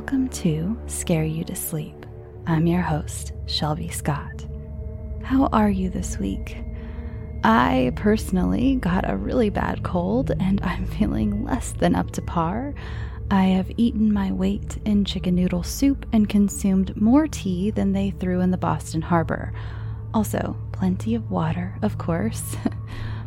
welcome 0.00 0.30
to 0.30 0.80
Scare 0.86 1.24
You 1.24 1.44
to 1.44 1.54
Sleep. 1.54 2.06
I'm 2.46 2.66
your 2.66 2.80
host, 2.80 3.32
Shelby 3.44 3.90
Scott. 3.90 4.46
How 5.22 5.48
are 5.48 5.68
you 5.68 5.90
this 5.90 6.16
week? 6.18 6.56
I 7.44 7.92
personally 7.96 8.76
got 8.76 9.06
a 9.06 9.14
really 9.14 9.50
bad 9.50 9.82
cold 9.82 10.30
and 10.40 10.58
I'm 10.64 10.86
feeling 10.86 11.44
less 11.44 11.72
than 11.72 11.94
up 11.94 12.12
to 12.12 12.22
par. 12.22 12.72
I 13.30 13.42
have 13.42 13.70
eaten 13.76 14.10
my 14.10 14.32
weight 14.32 14.78
in 14.86 15.04
chicken 15.04 15.34
noodle 15.34 15.64
soup 15.64 16.06
and 16.14 16.30
consumed 16.30 16.98
more 16.98 17.28
tea 17.28 17.70
than 17.70 17.92
they 17.92 18.12
threw 18.12 18.40
in 18.40 18.52
the 18.52 18.56
Boston 18.56 19.02
Harbor. 19.02 19.52
Also, 20.14 20.56
plenty 20.72 21.14
of 21.14 21.30
water, 21.30 21.76
of 21.82 21.98
course. 21.98 22.56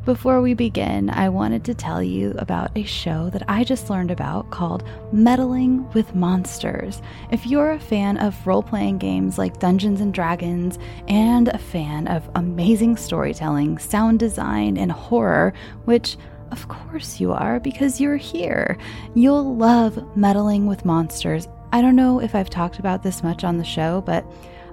Before 0.06 0.42
we 0.42 0.54
begin, 0.54 1.10
I 1.10 1.30
wanted 1.30 1.64
to 1.64 1.74
tell 1.74 2.04
you 2.04 2.36
about 2.38 2.78
a 2.78 2.84
show 2.84 3.30
that 3.30 3.44
I 3.48 3.64
just 3.64 3.90
learned 3.90 4.12
about 4.12 4.52
called 4.52 4.84
Meddling 5.14 5.90
with 5.94 6.14
Monsters. 6.14 7.02
If 7.32 7.48
you're 7.48 7.72
a 7.72 7.80
fan 7.80 8.18
of 8.18 8.46
role 8.46 8.64
playing 8.64 8.98
games 8.98 9.38
like 9.38 9.62
Dungeons 9.62 10.02
and 10.02 10.14
Dragons 10.14 10.78
and 11.08 11.48
a 11.48 11.58
fan 11.58 12.10
of 12.10 12.30
amazing 12.36 12.98
storytelling, 12.98 13.78
sound 13.78 14.20
design, 14.20 14.76
and 14.76 14.92
horror, 14.92 15.54
which 15.86 16.18
of 16.52 16.68
course 16.68 17.22
you 17.22 17.32
are 17.32 17.62
because 17.62 18.02
you're 18.02 18.18
here, 18.18 18.78
you'll 19.16 19.56
love 19.56 20.18
Meddling 20.18 20.66
with 20.66 20.84
Monsters. 20.84 21.48
I 21.72 21.82
don't 21.82 21.96
know 21.96 22.20
if 22.20 22.36
I've 22.36 22.50
talked 22.50 22.78
about 22.78 23.04
this 23.04 23.24
much 23.24 23.46
on 23.46 23.58
the 23.58 23.64
show, 23.64 24.02
but 24.02 24.26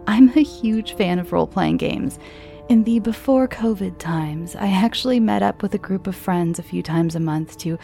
I'm 0.08 0.30
a 0.30 0.42
huge 0.42 0.94
fan 0.94 1.20
of 1.20 1.32
role 1.32 1.46
playing 1.46 1.76
games. 1.76 2.18
In 2.70 2.84
the 2.84 3.00
before 3.00 3.48
COVID 3.48 3.98
times, 3.98 4.54
I 4.54 4.68
actually 4.68 5.18
met 5.18 5.42
up 5.42 5.60
with 5.60 5.74
a 5.74 5.78
group 5.78 6.06
of 6.06 6.14
friends 6.14 6.56
a 6.56 6.62
few 6.62 6.84
times 6.84 7.16
a 7.16 7.18
month 7.18 7.58
to 7.58 7.76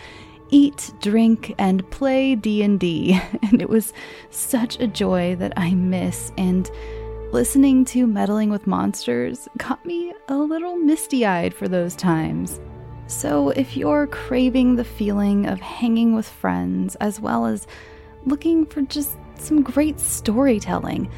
eat, 0.50 0.92
drink, 1.00 1.52
and 1.58 1.90
play 1.90 2.36
D&D, 2.36 3.20
and 3.42 3.60
it 3.60 3.68
was 3.68 3.92
such 4.30 4.78
a 4.78 4.86
joy 4.86 5.34
that 5.40 5.52
I 5.56 5.74
miss 5.74 6.30
and 6.38 6.70
listening 7.32 7.84
to 7.86 8.06
Meddling 8.06 8.48
with 8.48 8.68
Monsters 8.68 9.48
got 9.56 9.84
me 9.84 10.14
a 10.28 10.36
little 10.36 10.76
misty-eyed 10.76 11.52
for 11.52 11.66
those 11.66 11.96
times. 11.96 12.60
So, 13.08 13.50
if 13.50 13.76
you're 13.76 14.06
craving 14.06 14.76
the 14.76 14.84
feeling 14.84 15.46
of 15.46 15.60
hanging 15.60 16.14
with 16.14 16.28
friends 16.28 16.94
as 17.00 17.18
well 17.18 17.44
as 17.46 17.66
looking 18.24 18.64
for 18.64 18.82
just 18.82 19.16
some 19.34 19.64
great 19.64 19.98
storytelling, 19.98 21.10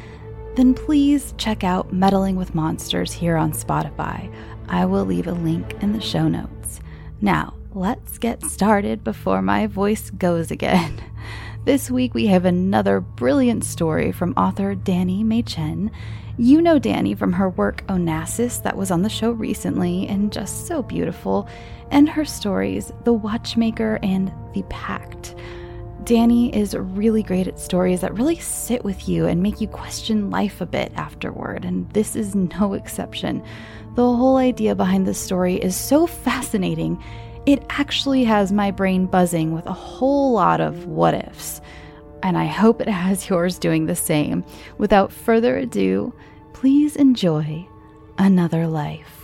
then 0.55 0.73
please 0.73 1.33
check 1.37 1.63
out 1.63 1.93
Meddling 1.93 2.35
with 2.35 2.55
Monsters 2.55 3.11
here 3.11 3.37
on 3.37 3.51
Spotify. 3.53 4.33
I 4.67 4.85
will 4.85 5.05
leave 5.05 5.27
a 5.27 5.31
link 5.31 5.81
in 5.81 5.93
the 5.93 6.01
show 6.01 6.27
notes. 6.27 6.79
Now, 7.21 7.55
let's 7.73 8.17
get 8.17 8.43
started 8.43 9.03
before 9.03 9.41
my 9.41 9.67
voice 9.67 10.09
goes 10.09 10.51
again. 10.51 11.01
This 11.65 11.91
week 11.91 12.13
we 12.13 12.25
have 12.27 12.45
another 12.45 13.01
brilliant 13.01 13.63
story 13.65 14.11
from 14.11 14.33
author 14.37 14.75
Dani 14.75 15.23
Machan. 15.23 15.91
You 16.37 16.61
know 16.61 16.79
Dani 16.79 17.15
from 17.15 17.33
her 17.33 17.49
work 17.49 17.85
Onassis 17.87 18.63
that 18.63 18.77
was 18.77 18.91
on 18.91 19.01
the 19.01 19.09
show 19.09 19.31
recently 19.31 20.07
and 20.07 20.31
just 20.31 20.65
so 20.67 20.81
beautiful, 20.81 21.47
and 21.91 22.09
her 22.09 22.23
stories 22.23 22.93
The 23.03 23.13
Watchmaker 23.13 23.99
and 24.01 24.31
The 24.53 24.63
Pact. 24.69 25.35
Dani 26.03 26.55
is 26.55 26.75
really 26.75 27.21
great 27.21 27.47
at 27.47 27.59
stories 27.59 28.01
that 28.01 28.13
really 28.17 28.39
sit 28.39 28.83
with 28.83 29.07
you 29.07 29.27
and 29.27 29.43
make 29.43 29.61
you 29.61 29.67
question 29.67 30.29
life 30.31 30.61
a 30.61 30.65
bit 30.65 30.91
afterward, 30.95 31.65
and 31.65 31.89
this 31.91 32.15
is 32.15 32.35
no 32.35 32.73
exception. 32.81 33.43
The 33.95 34.15
whole 34.15 34.37
idea 34.37 34.75
behind 34.75 35.05
this 35.05 35.19
story 35.19 35.55
is 35.55 35.75
so 35.75 36.07
fascinating, 36.07 37.03
it 37.45 37.63
actually 37.69 38.23
has 38.23 38.51
my 38.51 38.71
brain 38.71 39.05
buzzing 39.07 39.53
with 39.53 39.65
a 39.65 39.73
whole 39.73 40.33
lot 40.33 40.61
of 40.61 40.85
what 40.85 41.13
ifs. 41.13 41.61
And 42.23 42.37
I 42.37 42.45
hope 42.45 42.81
it 42.81 42.87
has 42.87 43.29
yours 43.29 43.59
doing 43.59 43.85
the 43.85 43.95
same. 43.95 44.43
Without 44.77 45.11
further 45.11 45.57
ado, 45.57 46.13
please 46.53 46.95
enjoy 46.95 47.67
Another 48.17 48.67
Life. 48.67 49.18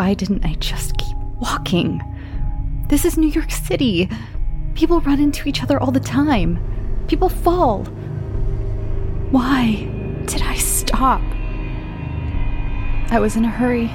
Why 0.00 0.14
didn't 0.14 0.46
I 0.46 0.54
just 0.54 0.96
keep 0.96 1.16
walking? 1.42 2.00
This 2.88 3.04
is 3.04 3.18
New 3.18 3.28
York 3.28 3.50
City. 3.50 4.08
People 4.74 5.02
run 5.02 5.20
into 5.20 5.46
each 5.46 5.62
other 5.62 5.78
all 5.78 5.90
the 5.90 6.00
time. 6.00 6.58
People 7.06 7.28
fall. 7.28 7.84
Why 9.30 9.74
did 10.24 10.40
I 10.40 10.56
stop? 10.56 11.20
I 13.10 13.18
was 13.20 13.36
in 13.36 13.44
a 13.44 13.50
hurry. 13.50 13.90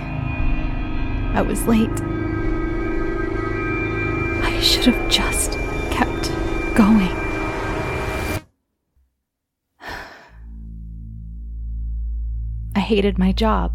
I 1.33 1.41
was 1.41 1.65
late. 1.65 1.89
I 4.43 4.59
should 4.61 4.85
have 4.85 5.09
just 5.09 5.53
kept 5.89 6.29
going. 6.75 7.09
I 12.75 12.79
hated 12.79 13.17
my 13.17 13.31
job. 13.31 13.73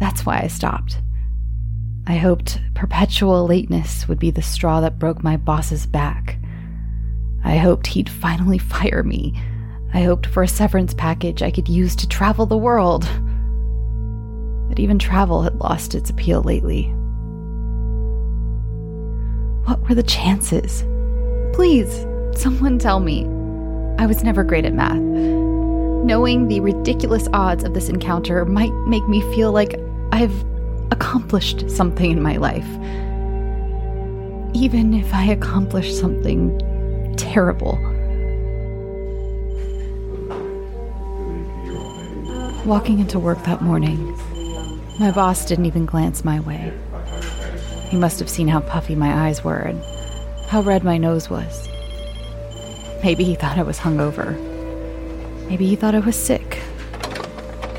That's 0.00 0.26
why 0.26 0.40
I 0.40 0.48
stopped. 0.48 0.98
I 2.06 2.16
hoped 2.16 2.58
perpetual 2.74 3.46
lateness 3.46 4.08
would 4.08 4.18
be 4.18 4.30
the 4.32 4.42
straw 4.42 4.80
that 4.80 4.98
broke 4.98 5.22
my 5.22 5.36
boss's 5.36 5.86
back. 5.86 6.38
I 7.44 7.56
hoped 7.56 7.86
he'd 7.86 8.08
finally 8.08 8.58
fire 8.74 9.04
me. 9.04 9.40
I 9.92 10.02
hoped 10.02 10.26
for 10.26 10.42
a 10.42 10.48
severance 10.48 10.94
package 10.94 11.42
I 11.42 11.50
could 11.50 11.68
use 11.68 11.94
to 11.96 12.08
travel 12.08 12.46
the 12.46 12.56
world. 12.56 13.08
But 14.68 14.78
even 14.78 14.98
travel 14.98 15.42
had 15.42 15.56
lost 15.56 15.94
its 15.94 16.10
appeal 16.10 16.42
lately. 16.42 16.84
What 19.66 19.86
were 19.88 19.94
the 19.94 20.02
chances? 20.02 20.84
Please, 21.54 22.06
someone 22.34 22.78
tell 22.78 23.00
me. 23.00 23.24
I 23.98 24.06
was 24.06 24.24
never 24.24 24.42
great 24.42 24.64
at 24.64 24.72
math. 24.72 24.96
Knowing 24.96 26.48
the 26.48 26.60
ridiculous 26.60 27.28
odds 27.32 27.62
of 27.62 27.74
this 27.74 27.88
encounter 27.88 28.44
might 28.44 28.72
make 28.86 29.06
me 29.06 29.20
feel 29.34 29.52
like 29.52 29.78
I've 30.12 30.44
accomplished 30.90 31.70
something 31.70 32.10
in 32.10 32.22
my 32.22 32.36
life. 32.36 32.66
Even 34.54 34.92
if 34.94 35.14
I 35.14 35.24
accomplish 35.24 35.94
something 35.94 36.58
terrible. 37.16 37.78
Walking 42.66 42.98
into 42.98 43.18
work 43.18 43.42
that 43.44 43.62
morning, 43.62 44.16
my 44.98 45.10
boss 45.10 45.46
didn't 45.46 45.66
even 45.66 45.86
glance 45.86 46.24
my 46.24 46.40
way. 46.40 46.72
He 47.88 47.96
must 47.96 48.18
have 48.18 48.28
seen 48.28 48.48
how 48.48 48.60
puffy 48.60 48.94
my 48.94 49.26
eyes 49.26 49.42
were 49.42 49.58
and 49.58 49.80
how 50.48 50.60
red 50.60 50.84
my 50.84 50.98
nose 50.98 51.30
was. 51.30 51.68
Maybe 53.02 53.24
he 53.24 53.34
thought 53.34 53.58
I 53.58 53.62
was 53.62 53.78
hungover. 53.78 54.38
Maybe 55.48 55.66
he 55.66 55.74
thought 55.74 55.94
I 55.94 56.00
was 56.00 56.16
sick. 56.16 56.60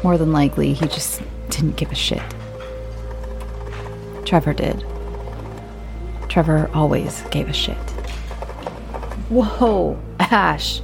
More 0.03 0.17
than 0.17 0.31
likely, 0.31 0.73
he 0.73 0.87
just 0.87 1.21
didn't 1.61 1.77
give 1.77 1.91
a 1.91 1.95
shit. 1.95 2.23
Trevor 4.25 4.53
did. 4.53 4.83
Trevor 6.27 6.71
always 6.73 7.21
gave 7.29 7.47
a 7.47 7.53
shit. 7.53 7.77
Whoa, 9.29 10.01
Ash. 10.19 10.81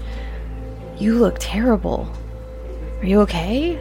You 1.00 1.16
look 1.16 1.38
terrible. 1.40 2.08
Are 3.00 3.06
you 3.08 3.22
okay? 3.22 3.80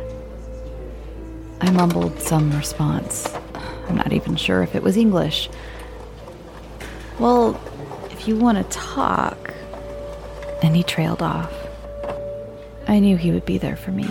I 1.60 1.70
mumbled 1.70 2.18
some 2.18 2.50
response. 2.52 3.30
I'm 3.88 3.96
not 3.96 4.14
even 4.14 4.34
sure 4.34 4.62
if 4.62 4.74
it 4.74 4.82
was 4.82 4.96
English. 4.96 5.50
Well, 7.18 7.60
if 8.10 8.26
you 8.26 8.36
want 8.36 8.56
to 8.56 8.64
talk. 8.78 9.52
And 10.62 10.74
he 10.74 10.82
trailed 10.82 11.20
off. 11.20 11.52
I 12.88 13.00
knew 13.00 13.18
he 13.18 13.32
would 13.32 13.44
be 13.44 13.58
there 13.58 13.76
for 13.76 13.90
me. 13.90 14.08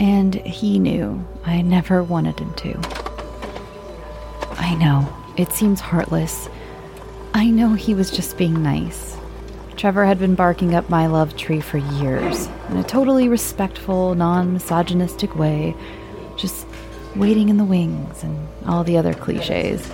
And 0.00 0.34
he 0.34 0.78
knew 0.78 1.22
I 1.44 1.60
never 1.60 2.02
wanted 2.02 2.40
him 2.40 2.54
to. 2.54 2.80
I 4.52 4.74
know, 4.76 5.14
it 5.36 5.52
seems 5.52 5.78
heartless. 5.78 6.48
I 7.34 7.50
know 7.50 7.74
he 7.74 7.92
was 7.92 8.10
just 8.10 8.38
being 8.38 8.62
nice. 8.62 9.18
Trevor 9.76 10.06
had 10.06 10.18
been 10.18 10.34
barking 10.34 10.74
up 10.74 10.88
my 10.88 11.06
love 11.06 11.36
tree 11.36 11.60
for 11.60 11.76
years, 11.76 12.48
in 12.70 12.78
a 12.78 12.82
totally 12.82 13.28
respectful, 13.28 14.14
non 14.14 14.54
misogynistic 14.54 15.36
way, 15.36 15.74
just 16.38 16.66
waiting 17.14 17.50
in 17.50 17.58
the 17.58 17.64
wings 17.64 18.22
and 18.22 18.48
all 18.66 18.84
the 18.84 18.96
other 18.96 19.12
cliches. 19.12 19.86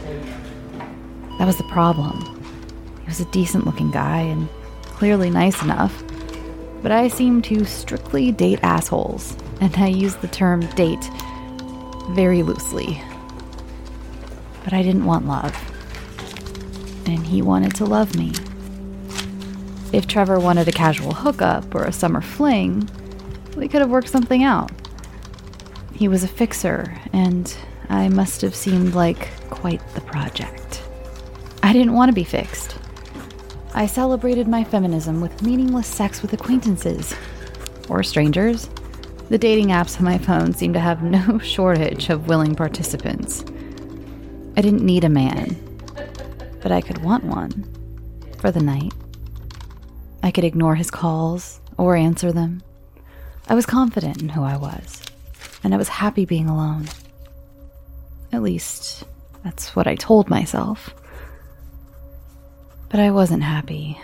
That 1.38 1.46
was 1.46 1.58
the 1.58 1.64
problem. 1.64 2.20
He 3.00 3.06
was 3.06 3.18
a 3.18 3.24
decent 3.26 3.66
looking 3.66 3.90
guy 3.90 4.20
and 4.20 4.48
clearly 4.82 5.30
nice 5.30 5.60
enough, 5.62 6.00
but 6.80 6.92
I 6.92 7.08
seemed 7.08 7.42
to 7.44 7.64
strictly 7.64 8.30
date 8.30 8.60
assholes 8.62 9.36
and 9.60 9.74
I 9.76 9.88
use 9.88 10.14
the 10.16 10.28
term 10.28 10.60
date 10.74 11.10
very 12.10 12.42
loosely. 12.42 13.00
but 14.64 14.72
I 14.72 14.82
didn't 14.82 15.04
want 15.04 15.28
love. 15.28 15.54
And 17.06 17.24
he 17.24 17.40
wanted 17.40 17.74
to 17.76 17.84
love 17.84 18.16
me. 18.16 18.32
If 19.92 20.08
Trevor 20.08 20.40
wanted 20.40 20.66
a 20.66 20.72
casual 20.72 21.14
hookup 21.14 21.72
or 21.72 21.84
a 21.84 21.92
summer 21.92 22.20
fling, 22.20 22.90
we 23.56 23.68
could 23.68 23.80
have 23.80 23.90
worked 23.90 24.08
something 24.08 24.42
out. 24.42 24.72
He 25.94 26.08
was 26.08 26.24
a 26.24 26.28
fixer, 26.28 27.00
and 27.12 27.56
I 27.88 28.08
must 28.08 28.40
have 28.40 28.56
seemed 28.56 28.94
like 28.94 29.28
quite 29.50 29.80
the 29.94 30.00
project. 30.00 30.82
I 31.62 31.72
didn't 31.72 31.92
want 31.94 32.08
to 32.08 32.14
be 32.14 32.24
fixed. 32.24 32.76
I 33.72 33.86
celebrated 33.86 34.48
my 34.48 34.64
feminism 34.64 35.20
with 35.20 35.42
meaningless 35.42 35.86
sex 35.86 36.22
with 36.22 36.32
acquaintances 36.32 37.14
or 37.88 38.02
strangers. 38.02 38.68
The 39.28 39.38
dating 39.38 39.68
apps 39.68 39.98
on 39.98 40.04
my 40.04 40.18
phone 40.18 40.54
seemed 40.54 40.74
to 40.74 40.80
have 40.80 41.02
no 41.02 41.38
shortage 41.42 42.10
of 42.10 42.28
willing 42.28 42.54
participants. 42.54 43.44
I 44.56 44.60
didn't 44.62 44.86
need 44.86 45.02
a 45.02 45.08
man, 45.08 45.56
but 46.62 46.70
I 46.70 46.80
could 46.80 47.02
want 47.02 47.24
one 47.24 47.64
for 48.38 48.52
the 48.52 48.62
night. 48.62 48.92
I 50.22 50.30
could 50.30 50.44
ignore 50.44 50.76
his 50.76 50.90
calls 50.90 51.60
or 51.76 51.96
answer 51.96 52.32
them. 52.32 52.62
I 53.48 53.54
was 53.54 53.66
confident 53.66 54.22
in 54.22 54.28
who 54.28 54.42
I 54.42 54.56
was, 54.56 55.02
and 55.62 55.74
I 55.74 55.76
was 55.76 55.88
happy 55.88 56.24
being 56.24 56.48
alone. 56.48 56.88
At 58.32 58.42
least, 58.42 59.04
that's 59.44 59.74
what 59.74 59.86
I 59.86 59.94
told 59.94 60.28
myself. 60.28 60.94
But 62.88 63.00
I 63.00 63.10
wasn't 63.10 63.42
happy. 63.42 64.00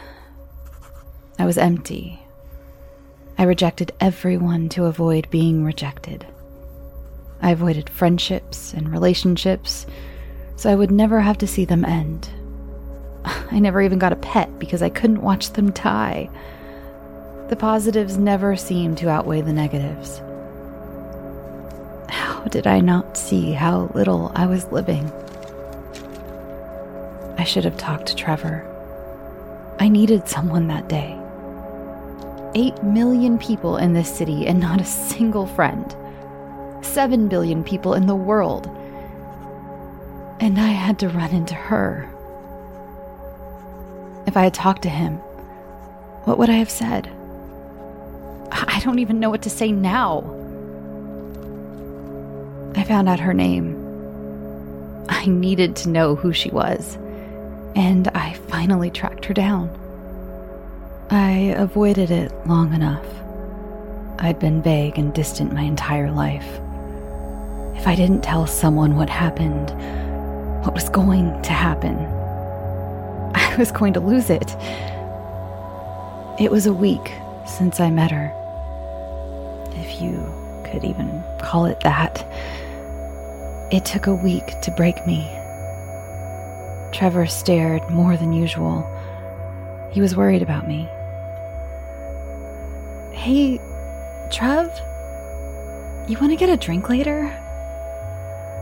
I 1.39 1.47
was 1.47 1.59
empty. 1.59 2.22
I 3.39 3.45
rejected 3.45 3.93
everyone 4.01 4.69
to 4.71 4.85
avoid 4.85 5.31
being 5.31 5.65
rejected. 5.65 6.27
I 7.41 7.51
avoided 7.51 7.89
friendships 7.89 8.73
and 8.73 8.91
relationships 8.91 9.87
so 10.57 10.71
I 10.71 10.77
would 10.77 10.93
never 10.93 11.21
have 11.21 11.39
to 11.39 11.47
see 11.49 11.65
them 11.65 11.85
end. 11.85 12.29
I 13.25 13.59
never 13.59 13.83
even 13.83 13.99
got 13.99 14.13
a 14.13 14.17
pet 14.17 14.59
because 14.59 14.81
I 14.81 14.91
couldn't 14.91 15.23
watch 15.23 15.51
them 15.51 15.73
die. 15.73 16.31
The 17.49 17.57
positives 17.57 18.17
never 18.17 18.57
seemed 18.57 18.99
to 18.99 19.11
outweigh 19.11 19.41
the 19.41 19.53
negatives. 19.53 20.21
How 22.09 22.45
did 22.45 22.67
I 22.67 22.81
not 22.81 23.17
see 23.17 23.53
how 23.53 23.91
little 23.95 24.31
I 24.35 24.47
was 24.47 24.71
living? 24.71 25.11
I 27.39 27.45
should 27.45 27.65
have 27.65 27.77
talked 27.77 28.07
to 28.07 28.15
Trevor. 28.15 28.65
I 29.81 29.89
needed 29.89 30.29
someone 30.29 30.69
that 30.69 30.89
day. 30.89 31.19
Eight 32.55 32.83
million 32.83 33.39
people 33.39 33.79
in 33.79 33.95
this 33.95 34.15
city 34.15 34.47
and 34.47 34.61
not 34.61 34.81
a 34.81 34.85
single 34.85 35.47
friend. 35.47 35.95
Seven 36.83 37.29
billion 37.29 37.65
people 37.65 37.95
in 37.95 38.07
the 38.07 38.15
world. 38.15 38.67
And 40.41 40.61
I 40.61 40.67
had 40.67 40.99
to 40.99 41.09
run 41.09 41.31
into 41.31 41.55
her. 41.55 42.09
If 44.27 44.37
I 44.37 44.43
had 44.43 44.55
talked 44.55 44.83
to 44.83 44.89
him, 44.89 45.17
what 46.25 46.39
would 46.39 46.51
I 46.51 46.55
have 46.55 46.71
said? 46.71 47.11
I 48.53 48.81
don't 48.85 48.99
even 48.99 49.19
know 49.19 49.31
what 49.31 49.43
to 49.43 49.51
say 49.51 49.73
now. 49.73 50.19
I 52.77 52.85
found 52.85 53.09
out 53.09 53.21
her 53.21 53.35
name. 53.35 53.79
I 55.09 55.27
needed 55.27 55.77
to 55.77 55.89
know 55.89 56.15
who 56.15 56.33
she 56.33 56.51
was, 56.51 56.97
and 57.75 58.09
I 58.09 58.35
finally 58.49 58.91
tracked 58.91 59.25
her 59.25 59.35
down. 59.35 59.71
I 61.13 61.55
avoided 61.59 62.11
it 62.11 62.33
long 62.47 62.73
enough. 62.73 63.05
I'd 64.19 64.39
been 64.39 64.63
vague 64.63 64.99
and 64.99 65.13
distant 65.13 65.53
my 65.53 65.61
entire 65.61 66.11
life. 66.11 66.47
If 67.77 67.87
I 67.87 67.95
didn't 67.95 68.23
tell 68.23 68.47
someone 68.47 68.97
what 68.97 69.11
happened, 69.11 69.73
what 70.65 70.73
was 70.73 70.89
going 70.89 71.43
to 71.43 71.53
happen, 71.53 71.99
I 73.35 73.55
was 73.59 73.71
going 73.71 73.93
to 73.93 74.01
lose 74.01 74.31
it. 74.31 74.57
It 76.41 76.51
was 76.51 76.65
a 76.65 76.73
week 76.73 77.13
since 77.45 77.79
I 77.79 77.91
met 77.91 78.11
her. 78.11 78.33
If 79.73 80.01
you 80.01 80.15
could 80.65 80.83
even 80.83 81.23
call 81.43 81.67
it 81.67 81.81
that. 81.81 82.27
It 83.71 83.85
took 83.85 84.07
a 84.07 84.15
week 84.15 84.59
to 84.63 84.71
break 84.71 85.07
me. 85.07 85.31
Trevor 86.95 87.27
stared 87.27 87.87
more 87.91 88.17
than 88.17 88.33
usual. 88.33 88.89
He 89.93 90.01
was 90.01 90.17
worried 90.17 90.41
about 90.41 90.67
me. 90.67 90.89
Hey, 93.23 93.61
Trev? 94.33 94.69
You 96.09 96.19
want 96.19 96.33
to 96.33 96.37
get 96.37 96.49
a 96.49 96.57
drink 96.57 96.89
later? 96.89 97.27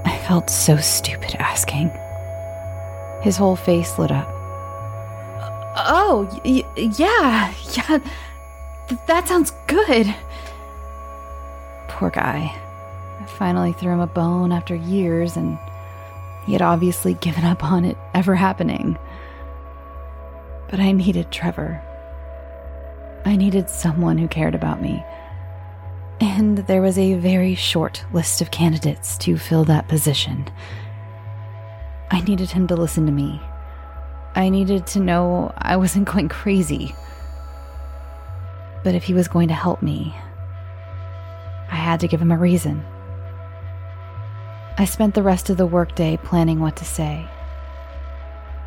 I 0.05 0.19
felt 0.29 0.51
so 0.51 0.77
stupid 0.77 1.35
asking. 1.39 1.91
His 3.23 3.39
whole 3.39 3.57
face 3.57 3.99
lit 3.99 4.11
up. 4.11 4.29
Oh, 5.77 6.29
y- 6.45 6.63
yeah, 6.77 7.55
yeah. 7.73 7.99
Th- 8.89 9.01
that 9.07 9.27
sounds 9.27 9.53
good. 9.67 10.15
Poor 11.89 12.11
guy. 12.11 12.55
I 13.19 13.25
finally 13.39 13.73
threw 13.73 13.95
him 13.95 14.01
a 14.01 14.07
bone 14.07 14.53
after 14.53 14.75
years, 14.75 15.39
and 15.39 15.59
he 16.45 16.53
had 16.53 16.61
obviously 16.61 17.15
given 17.15 17.45
up 17.45 17.65
on 17.65 17.87
it 17.87 17.97
ever 18.13 18.35
happening. 18.35 18.99
But 20.69 20.81
I 20.81 20.93
needed 20.93 21.31
Trevor. 21.33 21.81
I 23.25 23.37
needed 23.37 23.69
someone 23.69 24.19
who 24.19 24.29
cared 24.29 24.55
about 24.55 24.81
me. 24.81 25.05
And 26.21 26.59
there 26.59 26.83
was 26.83 26.99
a 26.99 27.15
very 27.15 27.55
short 27.55 28.05
list 28.13 28.41
of 28.41 28.51
candidates 28.51 29.17
to 29.19 29.39
fill 29.39 29.65
that 29.65 29.89
position. 29.89 30.49
I 32.11 32.21
needed 32.23 32.51
him 32.51 32.67
to 32.67 32.77
listen 32.77 33.07
to 33.07 33.13
me. 33.13 33.41
I 34.35 34.49
needed 34.49 34.87
to 34.89 35.01
know 35.01 35.53
I 35.59 35.77
wasn't 35.77 36.09
going 36.09 36.29
crazy. 36.29 36.95
But 38.83 38.95
if 38.95 39.05
he 39.05 39.15
was 39.15 39.29
going 39.29 39.49
to 39.49 39.55
help 39.55 39.83
me, 39.83 40.15
I 41.71 41.77
had 41.77 42.01
to 42.01 42.09
give 42.09 42.21
him 42.21 42.33
a 42.33 42.39
reason. 42.39 42.85
I 44.79 44.87
spent 44.87 45.15
the 45.15 45.23
rest 45.23 45.51
of 45.51 45.57
the 45.57 45.67
workday 45.67 46.17
planning 46.23 46.61
what 46.61 46.77
to 46.77 46.85
say. 46.85 47.29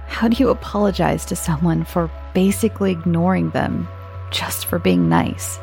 How 0.07 0.27
do 0.27 0.37
you 0.37 0.49
apologize 0.49 1.25
to 1.25 1.35
someone 1.35 1.85
for 1.85 2.11
basically 2.33 2.91
ignoring 2.91 3.49
them 3.49 3.87
just 4.33 4.65
for 4.65 4.79
being 4.79 5.07
nice? 5.07 5.57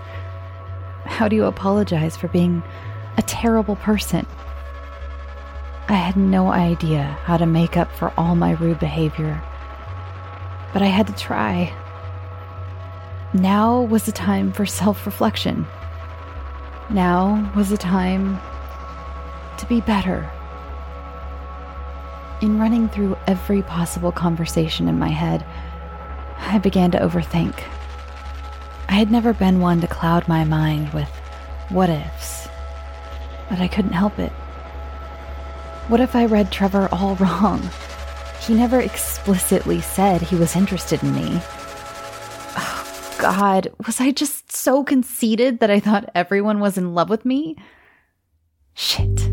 How 1.05 1.29
do 1.29 1.37
you 1.37 1.45
apologize 1.45 2.17
for 2.17 2.29
being 2.29 2.62
a 3.19 3.23
terrible 3.23 3.77
person? 3.77 4.27
I 5.89 5.95
had 5.95 6.17
no 6.17 6.53
idea 6.53 7.03
how 7.25 7.37
to 7.37 7.47
make 7.47 7.77
up 7.77 7.93
for 7.93 8.12
all 8.17 8.37
my 8.37 8.53
rude 8.53 8.79
behavior, 8.79 9.43
but 10.73 10.83
I 10.83 10.87
had 10.87 11.09
to 11.09 11.12
try. 11.15 11.75
Now 13.35 13.83
was 13.83 14.05
the 14.05 14.12
time 14.12 14.53
for 14.53 14.65
self 14.65 15.05
reflection. 15.05 15.67
Now 16.91 17.53
was 17.57 17.71
the 17.71 17.77
time 17.77 18.41
to 19.59 19.67
be 19.67 19.81
better. 19.81 20.31
In 22.41 22.59
running 22.59 22.89
through 22.89 23.17
every 23.27 23.62
possible 23.62 24.12
conversation 24.12 24.89
in 24.89 24.99
my 24.99 25.11
head, 25.11 25.45
I 26.39 26.59
began 26.59 26.91
to 26.93 26.99
overthink. 26.99 27.62
I 28.91 28.95
had 28.95 29.13
never 29.13 29.33
been 29.33 29.61
one 29.61 29.81
to 29.83 29.87
cloud 29.87 30.27
my 30.27 30.43
mind 30.43 30.93
with 30.93 31.09
what 31.69 31.89
ifs, 31.89 32.49
but 33.49 33.61
I 33.61 33.69
couldn't 33.69 33.93
help 33.93 34.19
it. 34.19 34.33
What 35.87 36.01
if 36.01 36.17
I 36.17 36.27
read 36.27 36.51
Trevor 36.51 36.89
all 36.91 37.15
wrong? 37.21 37.63
He 38.41 38.55
never 38.55 38.81
explicitly 38.81 39.81
said 39.81 40.23
he 40.23 40.35
was 40.35 40.57
interested 40.57 41.05
in 41.05 41.15
me. 41.15 41.41
Oh, 42.57 43.15
God, 43.21 43.69
was 43.87 44.01
I 44.01 44.11
just 44.11 44.51
so 44.51 44.83
conceited 44.83 45.61
that 45.61 45.71
I 45.71 45.79
thought 45.79 46.11
everyone 46.17 46.59
was 46.59 46.77
in 46.77 46.93
love 46.93 47.11
with 47.11 47.25
me? 47.25 47.55
Shit. 48.75 49.31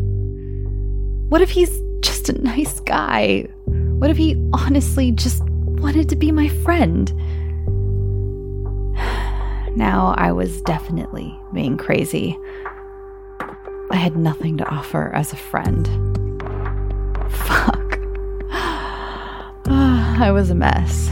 What 1.30 1.40
if 1.40 1.50
he's 1.50 1.76
just 2.00 2.28
a 2.28 2.40
nice 2.40 2.78
guy? 2.78 3.48
What 3.66 4.08
if 4.08 4.16
he 4.16 4.36
honestly 4.52 5.10
just 5.10 5.42
wanted 5.42 6.08
to 6.10 6.16
be 6.16 6.30
my 6.30 6.46
friend? 6.46 7.12
Now 9.78 10.12
I 10.18 10.32
was 10.32 10.60
definitely 10.62 11.38
being 11.54 11.76
crazy. 11.76 12.36
I 13.92 13.94
had 13.94 14.16
nothing 14.16 14.56
to 14.56 14.68
offer 14.68 15.14
as 15.14 15.32
a 15.32 15.36
friend. 15.36 15.86
Fuck. 17.30 18.00
I 19.70 20.30
was 20.32 20.50
a 20.50 20.56
mess. 20.56 21.08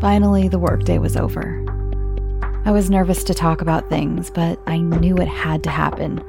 Finally, 0.00 0.48
the 0.48 0.58
workday 0.58 0.96
was 0.96 1.18
over. 1.18 1.62
I 2.64 2.70
was 2.70 2.88
nervous 2.88 3.24
to 3.24 3.34
talk 3.34 3.60
about 3.60 3.90
things, 3.90 4.30
but 4.30 4.58
I 4.66 4.78
knew 4.78 5.18
it 5.18 5.28
had 5.28 5.62
to 5.64 5.70
happen. 5.70 6.24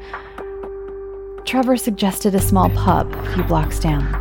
Trevor 1.45 1.77
suggested 1.77 2.35
a 2.35 2.41
small 2.41 2.69
pub 2.71 3.09
a 3.13 3.33
few 3.35 3.43
blocks 3.45 3.79
down. 3.79 4.17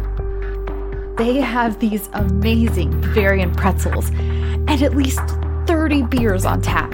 They 1.19 1.41
have 1.41 1.81
these 1.81 2.09
amazing 2.13 3.01
Bavarian 3.01 3.53
pretzels 3.53 4.11
and 4.11 4.81
at 4.81 4.95
least 4.95 5.21
30 5.71 6.03
beers 6.03 6.45
on 6.45 6.61
tap. 6.61 6.93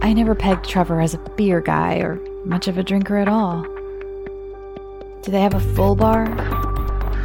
I 0.00 0.14
never 0.14 0.34
pegged 0.34 0.64
Trevor 0.64 1.02
as 1.02 1.12
a 1.12 1.18
beer 1.36 1.60
guy 1.60 1.96
or 1.96 2.18
much 2.46 2.66
of 2.66 2.78
a 2.78 2.82
drinker 2.82 3.18
at 3.18 3.28
all. 3.28 3.62
Do 5.20 5.30
they 5.30 5.42
have 5.42 5.52
a 5.52 5.60
full 5.60 5.96
bar? 5.96 6.24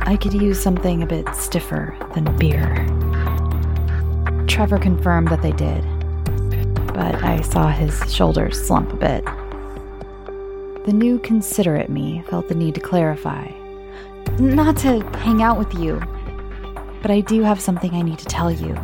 I 0.02 0.18
could 0.22 0.34
use 0.34 0.62
something 0.62 1.02
a 1.02 1.06
bit 1.06 1.34
stiffer 1.34 1.96
than 2.14 2.36
beer. 2.36 2.76
Trevor 4.48 4.80
confirmed 4.80 5.30
that 5.30 5.42
they 5.42 5.54
did, 5.54 5.82
but 6.88 7.16
I 7.24 7.40
saw 7.40 7.70
his 7.70 8.14
shoulders 8.14 8.62
slump 8.62 8.92
a 8.92 8.98
bit. 8.98 9.24
The 10.86 10.94
new 10.94 11.20
considerate 11.20 11.90
me 11.90 12.22
felt 12.30 12.50
the 12.50 12.54
need 12.54 12.76
to 12.76 12.82
clarify. 12.82 13.50
Not 14.40 14.76
to 14.80 15.00
hang 15.20 15.42
out 15.42 15.58
with 15.58 15.74
you, 15.74 16.02
but 17.02 17.12
I 17.12 17.22
do 17.22 17.44
have 17.44 17.62
something 17.62 17.94
I 17.94 18.02
need 18.02 18.20
to 18.20 18.26
tell 18.26 18.52
you. 18.52 18.78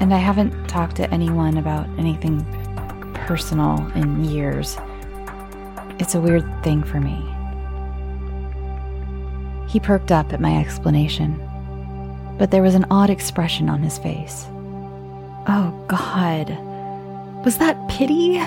And 0.00 0.14
I 0.14 0.18
haven't 0.18 0.66
talked 0.66 0.96
to 0.96 1.10
anyone 1.12 1.58
about 1.58 1.86
anything 1.98 2.44
personal 3.14 3.86
in 3.94 4.24
years. 4.24 4.76
It's 5.98 6.14
a 6.14 6.20
weird 6.20 6.46
thing 6.64 6.82
for 6.82 7.00
me. 7.00 7.22
He 9.68 9.78
perked 9.78 10.10
up 10.10 10.32
at 10.32 10.40
my 10.40 10.58
explanation, 10.58 11.38
but 12.38 12.50
there 12.50 12.62
was 12.62 12.74
an 12.74 12.86
odd 12.90 13.10
expression 13.10 13.68
on 13.68 13.82
his 13.82 13.98
face. 13.98 14.46
Oh, 15.46 15.84
God. 15.86 16.48
Was 17.44 17.58
that 17.58 17.88
pity? 17.88 18.40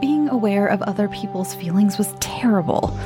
Being 0.00 0.28
aware 0.30 0.66
of 0.66 0.82
other 0.82 1.08
people's 1.08 1.54
feelings 1.54 1.98
was 1.98 2.14
terrible. 2.18 2.98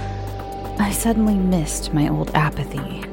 I 0.78 0.92
suddenly 0.92 1.35
missed 1.35 1.92
my 1.92 2.09
old 2.09 2.30
apathy. 2.35 3.04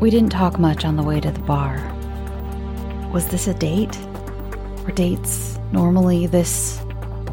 We 0.00 0.10
didn't 0.10 0.30
talk 0.30 0.58
much 0.58 0.84
on 0.84 0.96
the 0.96 1.02
way 1.02 1.18
to 1.20 1.30
the 1.30 1.40
bar. 1.40 1.76
Was 3.12 3.26
this 3.26 3.48
a 3.48 3.54
date? 3.54 3.98
Were 4.84 4.92
dates 4.92 5.58
normally 5.72 6.28
this 6.28 6.80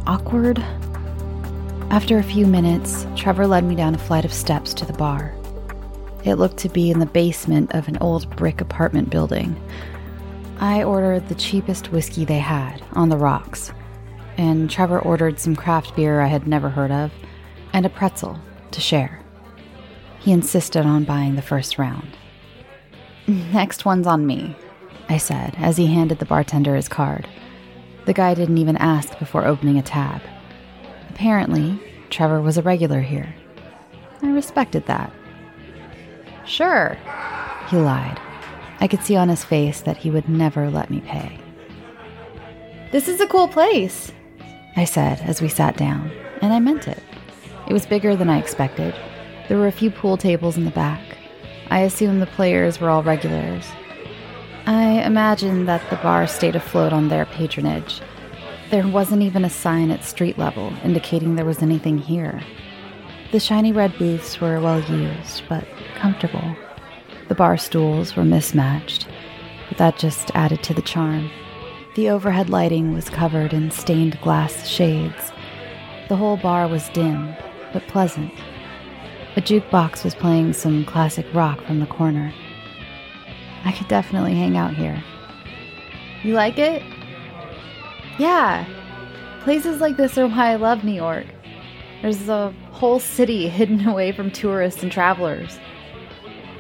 awkward? 0.08 0.58
After 1.92 2.18
a 2.18 2.24
few 2.24 2.48
minutes, 2.48 3.06
Trevor 3.16 3.46
led 3.46 3.64
me 3.64 3.76
down 3.76 3.94
a 3.94 4.00
flight 4.00 4.26
of 4.26 4.34
steps 4.34 4.74
to 4.74 4.86
the 4.86 4.94
bar. 4.94 5.36
It 6.24 6.36
looked 6.36 6.58
to 6.58 6.70
be 6.70 6.90
in 6.90 6.98
the 6.98 7.06
basement 7.06 7.76
of 7.76 7.88
an 7.88 8.00
old 8.02 8.28
brick 8.36 8.60
apartment 8.60 9.12
building. 9.12 9.56
I 10.60 10.82
ordered 10.82 11.30
the 11.30 11.36
cheapest 11.36 11.92
whiskey 11.92 12.26
they 12.26 12.40
had, 12.40 12.82
on 12.94 13.10
the 13.10 13.18
rocks, 13.18 13.72
and 14.36 14.72
Trevor 14.72 15.00
ordered 15.00 15.40
some 15.40 15.56
craft 15.56 15.96
beer 15.96 16.22
I 16.22 16.28
had 16.28 16.48
never 16.48 16.70
heard 16.70 16.92
of, 16.92 17.12
and 17.72 17.86
a 17.86 17.90
pretzel 17.90 18.40
to 18.72 18.82
share. 18.82 19.22
He 20.18 20.32
insisted 20.32 20.88
on 20.88 21.04
buying 21.04 21.36
the 21.36 21.44
first 21.44 21.78
round. 21.78 22.18
Next 23.28 23.86
one's 23.86 24.08
on 24.08 24.26
me, 24.26 24.56
I 25.10 25.18
said 25.18 25.56
as 25.58 25.78
he 25.78 25.88
handed 25.88 26.20
the 26.20 26.26
bartender 26.26 26.76
his 26.76 26.88
card. 26.88 27.28
The 28.06 28.14
guy 28.14 28.34
didn't 28.34 28.58
even 28.58 28.78
ask 28.78 29.18
before 29.20 29.46
opening 29.46 29.78
a 29.78 29.82
tab. 29.82 30.22
Apparently, 31.10 31.80
Trevor 32.10 32.42
was 32.42 32.58
a 32.58 32.62
regular 32.62 33.02
here. 33.02 33.34
I 34.22 34.30
respected 34.32 34.86
that. 34.86 35.12
Sure, 36.46 36.98
he 37.70 37.78
lied. 37.78 38.20
I 38.80 38.88
could 38.88 39.04
see 39.04 39.16
on 39.16 39.30
his 39.30 39.44
face 39.44 39.82
that 39.82 39.98
he 39.98 40.12
would 40.12 40.30
never 40.30 40.70
let 40.70 40.90
me 40.90 41.02
pay. 41.02 41.40
This 42.92 43.08
is 43.08 43.20
a 43.20 43.28
cool 43.28 43.48
place, 43.48 44.12
I 44.76 44.86
said 44.86 45.20
as 45.22 45.42
we 45.42 45.50
sat 45.50 45.76
down, 45.76 46.12
and 46.42 46.54
I 46.54 46.60
meant 46.60 46.88
it. 46.88 47.04
It 47.68 47.74
was 47.74 47.86
bigger 47.86 48.16
than 48.16 48.30
I 48.30 48.40
expected. 48.40 48.96
There 49.50 49.58
were 49.58 49.68
a 49.68 49.72
few 49.72 49.92
pool 49.92 50.16
tables 50.16 50.56
in 50.56 50.66
the 50.66 50.72
back. 50.72 51.02
I 51.70 51.80
assumed 51.80 52.22
the 52.22 52.28
players 52.28 52.80
were 52.80 52.90
all 52.90 53.04
regulars. 53.04 53.68
I 54.68 55.02
imagine 55.06 55.66
that 55.68 55.90
the 55.90 55.96
bar 55.96 56.28
stayed 56.28 56.58
afloat 56.58 56.92
on 56.92 57.08
their 57.08 57.26
patronage, 57.26 58.02
there 58.70 58.86
wasn't 58.86 59.22
even 59.22 59.46
a 59.46 59.50
sign 59.50 59.92
at 59.92 60.04
street 60.04 60.38
level 60.38 60.74
indicating 60.84 61.36
there 61.36 61.46
was 61.46 61.62
anything 61.62 61.98
here. 61.98 62.44
The 63.32 63.40
shiny 63.40 63.72
red 63.72 63.98
booths 63.98 64.42
were 64.42 64.60
well 64.60 64.82
used, 64.82 65.44
but 65.48 65.66
comfortable. 65.96 66.54
The 67.30 67.36
bar 67.36 67.56
stools 67.56 68.18
were 68.18 68.26
mismatched, 68.26 69.08
but 69.70 69.78
that 69.78 69.98
just 69.98 70.32
added 70.36 70.64
to 70.64 70.74
the 70.74 70.82
charm. 70.82 71.32
The 71.96 72.10
overhead 72.10 72.50
lighting 72.50 72.92
was 72.92 73.10
covered 73.10 73.54
in 73.54 73.72
stained 73.72 74.20
glass 74.20 74.68
shades. 74.68 75.32
The 76.10 76.18
whole 76.18 76.36
bar 76.36 76.68
was 76.68 76.90
dim, 76.90 77.34
but 77.72 77.88
pleasant. 77.88 78.34
A 79.38 79.42
jukebox 79.42 80.04
was 80.04 80.14
playing 80.14 80.52
some 80.52 80.84
classic 80.84 81.26
rock 81.34 81.62
from 81.62 81.80
the 81.80 81.86
corner. 81.86 82.34
I 83.68 83.74
could 83.74 83.90
definitely 83.90 84.34
hang 84.34 84.56
out 84.56 84.74
here. 84.74 85.04
You 86.24 86.36
like 86.36 86.58
it? 86.58 86.82
Yeah. 88.18 88.66
Places 89.44 89.82
like 89.82 89.98
this 89.98 90.18
are 90.18 90.26
why 90.30 90.52
I 90.52 90.56
love 90.56 90.86
New 90.86 90.94
York. 90.94 91.26
There's 92.02 92.30
a 92.30 92.54
whole 92.72 93.00
city 93.02 93.50
hidden 93.50 93.86
away 93.86 94.14
from 94.14 94.32
tourists 94.32 94.84
and 94.84 94.90
travelers. 94.90 95.60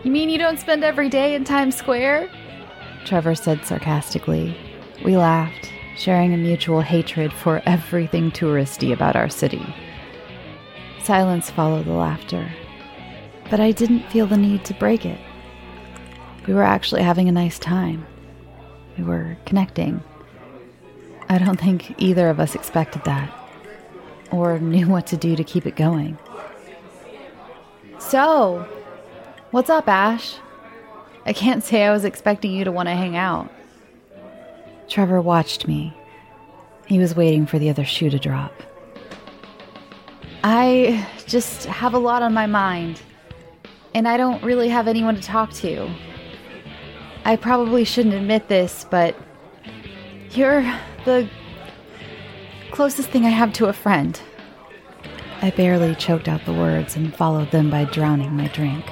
You 0.03 0.11
mean 0.11 0.29
you 0.29 0.37
don't 0.37 0.59
spend 0.59 0.83
every 0.83 1.07
day 1.07 1.33
in 1.33 1.45
Times 1.45 1.77
Square? 1.77 2.29
Trevor 3.05 3.35
said 3.35 3.65
sarcastically. 3.65 4.57
We 5.05 5.15
laughed, 5.15 5.71
sharing 5.95 6.33
a 6.33 6.37
mutual 6.37 6.81
hatred 6.81 7.31
for 7.31 7.61
everything 7.65 8.31
touristy 8.31 8.91
about 8.91 9.15
our 9.15 9.29
city. 9.29 9.65
Silence 11.03 11.49
followed 11.49 11.85
the 11.85 11.93
laughter, 11.93 12.51
but 13.49 13.61
I 13.61 13.71
didn't 13.71 14.09
feel 14.11 14.27
the 14.27 14.35
need 14.35 14.65
to 14.65 14.73
break 14.73 15.05
it. 15.05 15.21
We 16.47 16.53
were 16.53 16.63
actually 16.63 17.03
having 17.03 17.27
a 17.27 17.31
nice 17.33 17.59
time. 17.59 18.05
We 18.97 19.03
were 19.03 19.37
connecting. 19.45 20.01
I 21.29 21.37
don't 21.37 21.59
think 21.59 21.93
either 21.97 22.29
of 22.29 22.39
us 22.39 22.55
expected 22.55 23.03
that, 23.03 23.29
or 24.31 24.57
knew 24.59 24.87
what 24.87 25.07
to 25.07 25.17
do 25.17 25.35
to 25.35 25.43
keep 25.43 25.65
it 25.65 25.75
going. 25.75 26.17
So, 27.99 28.65
what's 29.51 29.69
up, 29.69 29.89
Ash? 29.89 30.37
I 31.25 31.33
can't 31.33 31.63
say 31.63 31.83
I 31.83 31.91
was 31.91 32.05
expecting 32.05 32.53
you 32.53 32.63
to 32.63 32.71
want 32.71 32.87
to 32.87 32.95
hang 32.95 33.17
out. 33.17 33.51
Trevor 34.87 35.21
watched 35.21 35.67
me. 35.67 35.93
He 36.85 36.97
was 36.97 37.13
waiting 37.13 37.45
for 37.45 37.59
the 37.59 37.69
other 37.69 37.83
shoe 37.83 38.09
to 38.09 38.17
drop. 38.17 38.53
I 40.45 41.05
just 41.25 41.65
have 41.65 41.93
a 41.93 41.99
lot 41.99 42.21
on 42.23 42.33
my 42.33 42.45
mind, 42.45 43.01
and 43.93 44.07
I 44.07 44.15
don't 44.15 44.41
really 44.41 44.69
have 44.69 44.87
anyone 44.87 45.15
to 45.15 45.21
talk 45.21 45.51
to. 45.55 45.89
I 47.25 47.35
probably 47.35 47.83
shouldn't 47.83 48.15
admit 48.15 48.47
this, 48.47 48.85
but 48.89 49.15
you're 50.31 50.61
the 51.05 51.29
closest 52.71 53.09
thing 53.09 53.25
I 53.25 53.29
have 53.29 53.53
to 53.53 53.67
a 53.67 53.73
friend. 53.73 54.19
I 55.41 55.51
barely 55.51 55.93
choked 55.95 56.27
out 56.27 56.45
the 56.45 56.53
words 56.53 56.95
and 56.95 57.15
followed 57.15 57.51
them 57.51 57.69
by 57.69 57.85
drowning 57.85 58.35
my 58.35 58.47
drink. 58.47 58.85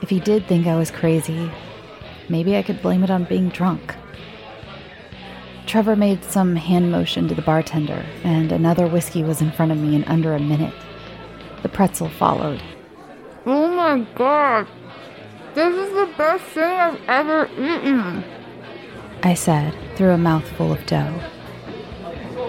If 0.00 0.10
he 0.10 0.20
did 0.20 0.46
think 0.46 0.66
I 0.66 0.76
was 0.76 0.90
crazy, 0.90 1.50
maybe 2.28 2.56
I 2.56 2.62
could 2.62 2.80
blame 2.80 3.02
it 3.02 3.10
on 3.10 3.24
being 3.24 3.48
drunk. 3.48 3.94
Trevor 5.66 5.96
made 5.96 6.24
some 6.24 6.56
hand 6.56 6.90
motion 6.90 7.28
to 7.28 7.34
the 7.34 7.42
bartender, 7.42 8.06
and 8.24 8.52
another 8.52 8.86
whiskey 8.86 9.22
was 9.22 9.42
in 9.42 9.52
front 9.52 9.72
of 9.72 9.78
me 9.78 9.96
in 9.96 10.04
under 10.04 10.34
a 10.34 10.40
minute. 10.40 10.74
The 11.62 11.68
pretzel 11.68 12.08
followed. 12.08 12.62
Oh 13.44 13.68
my 13.74 14.06
god! 14.14 14.66
This 15.58 15.74
is 15.74 15.92
the 15.92 16.14
best 16.16 16.44
thing 16.44 16.62
I've 16.62 17.00
ever 17.08 17.48
eaten! 17.54 18.22
I 19.24 19.34
said 19.34 19.74
through 19.96 20.12
a 20.12 20.16
mouthful 20.16 20.70
of 20.70 20.86
dough. 20.86 21.20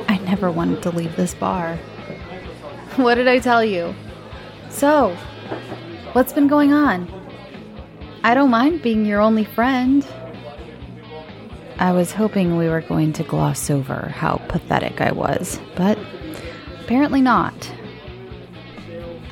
I 0.08 0.20
never 0.20 0.52
wanted 0.52 0.84
to 0.84 0.92
leave 0.92 1.16
this 1.16 1.34
bar. 1.34 1.78
What 2.98 3.16
did 3.16 3.28
I 3.28 3.40
tell 3.40 3.66
you? 3.66 3.96
So, 4.70 5.16
what's 6.14 6.34
been 6.34 6.48
going 6.48 6.72
on? 6.72 7.12
I 8.24 8.36
don't 8.36 8.52
mind 8.52 8.84
being 8.84 9.08
your 9.08 9.22
only 9.22 9.44
friend. 9.44 10.06
I 11.80 11.94
was 11.94 12.12
hoping 12.12 12.58
we 12.58 12.70
were 12.70 12.82
going 12.82 13.14
to 13.14 13.24
gloss 13.24 13.72
over 13.72 14.10
how 14.10 14.36
pathetic 14.50 15.02
I 15.02 15.14
was, 15.14 15.60
but 15.76 15.98
apparently 16.82 17.22
not. 17.22 17.74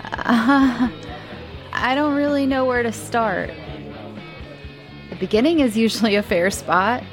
Uh, 0.04 0.90
I 1.74 1.94
don't 1.94 2.16
really 2.16 2.48
know 2.48 2.66
where 2.66 2.82
to 2.82 2.92
start. 2.92 3.52
Beginning 5.20 5.62
is 5.62 5.76
usually 5.76 6.16
a 6.16 6.22
fair 6.24 6.52
spot 6.52 7.04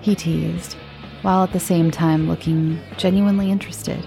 he 0.00 0.16
teased, 0.16 0.76
while 1.22 1.44
at 1.44 1.52
the 1.52 1.60
same 1.60 1.90
time 1.90 2.28
looking 2.28 2.80
genuinely 2.96 3.50
interested. 3.50 4.04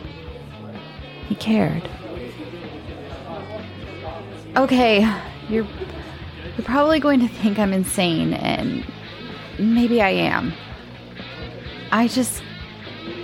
He 1.29 1.35
cared. 1.35 1.89
Okay, 4.57 5.09
you're 5.47 5.67
you're 6.57 6.65
probably 6.65 6.99
going 6.99 7.19
to 7.21 7.27
think 7.27 7.57
I'm 7.57 7.73
insane 7.73 8.33
and 8.33 8.85
maybe 9.57 10.01
I 10.01 10.09
am. 10.09 10.53
I 11.91 12.07
just 12.07 12.41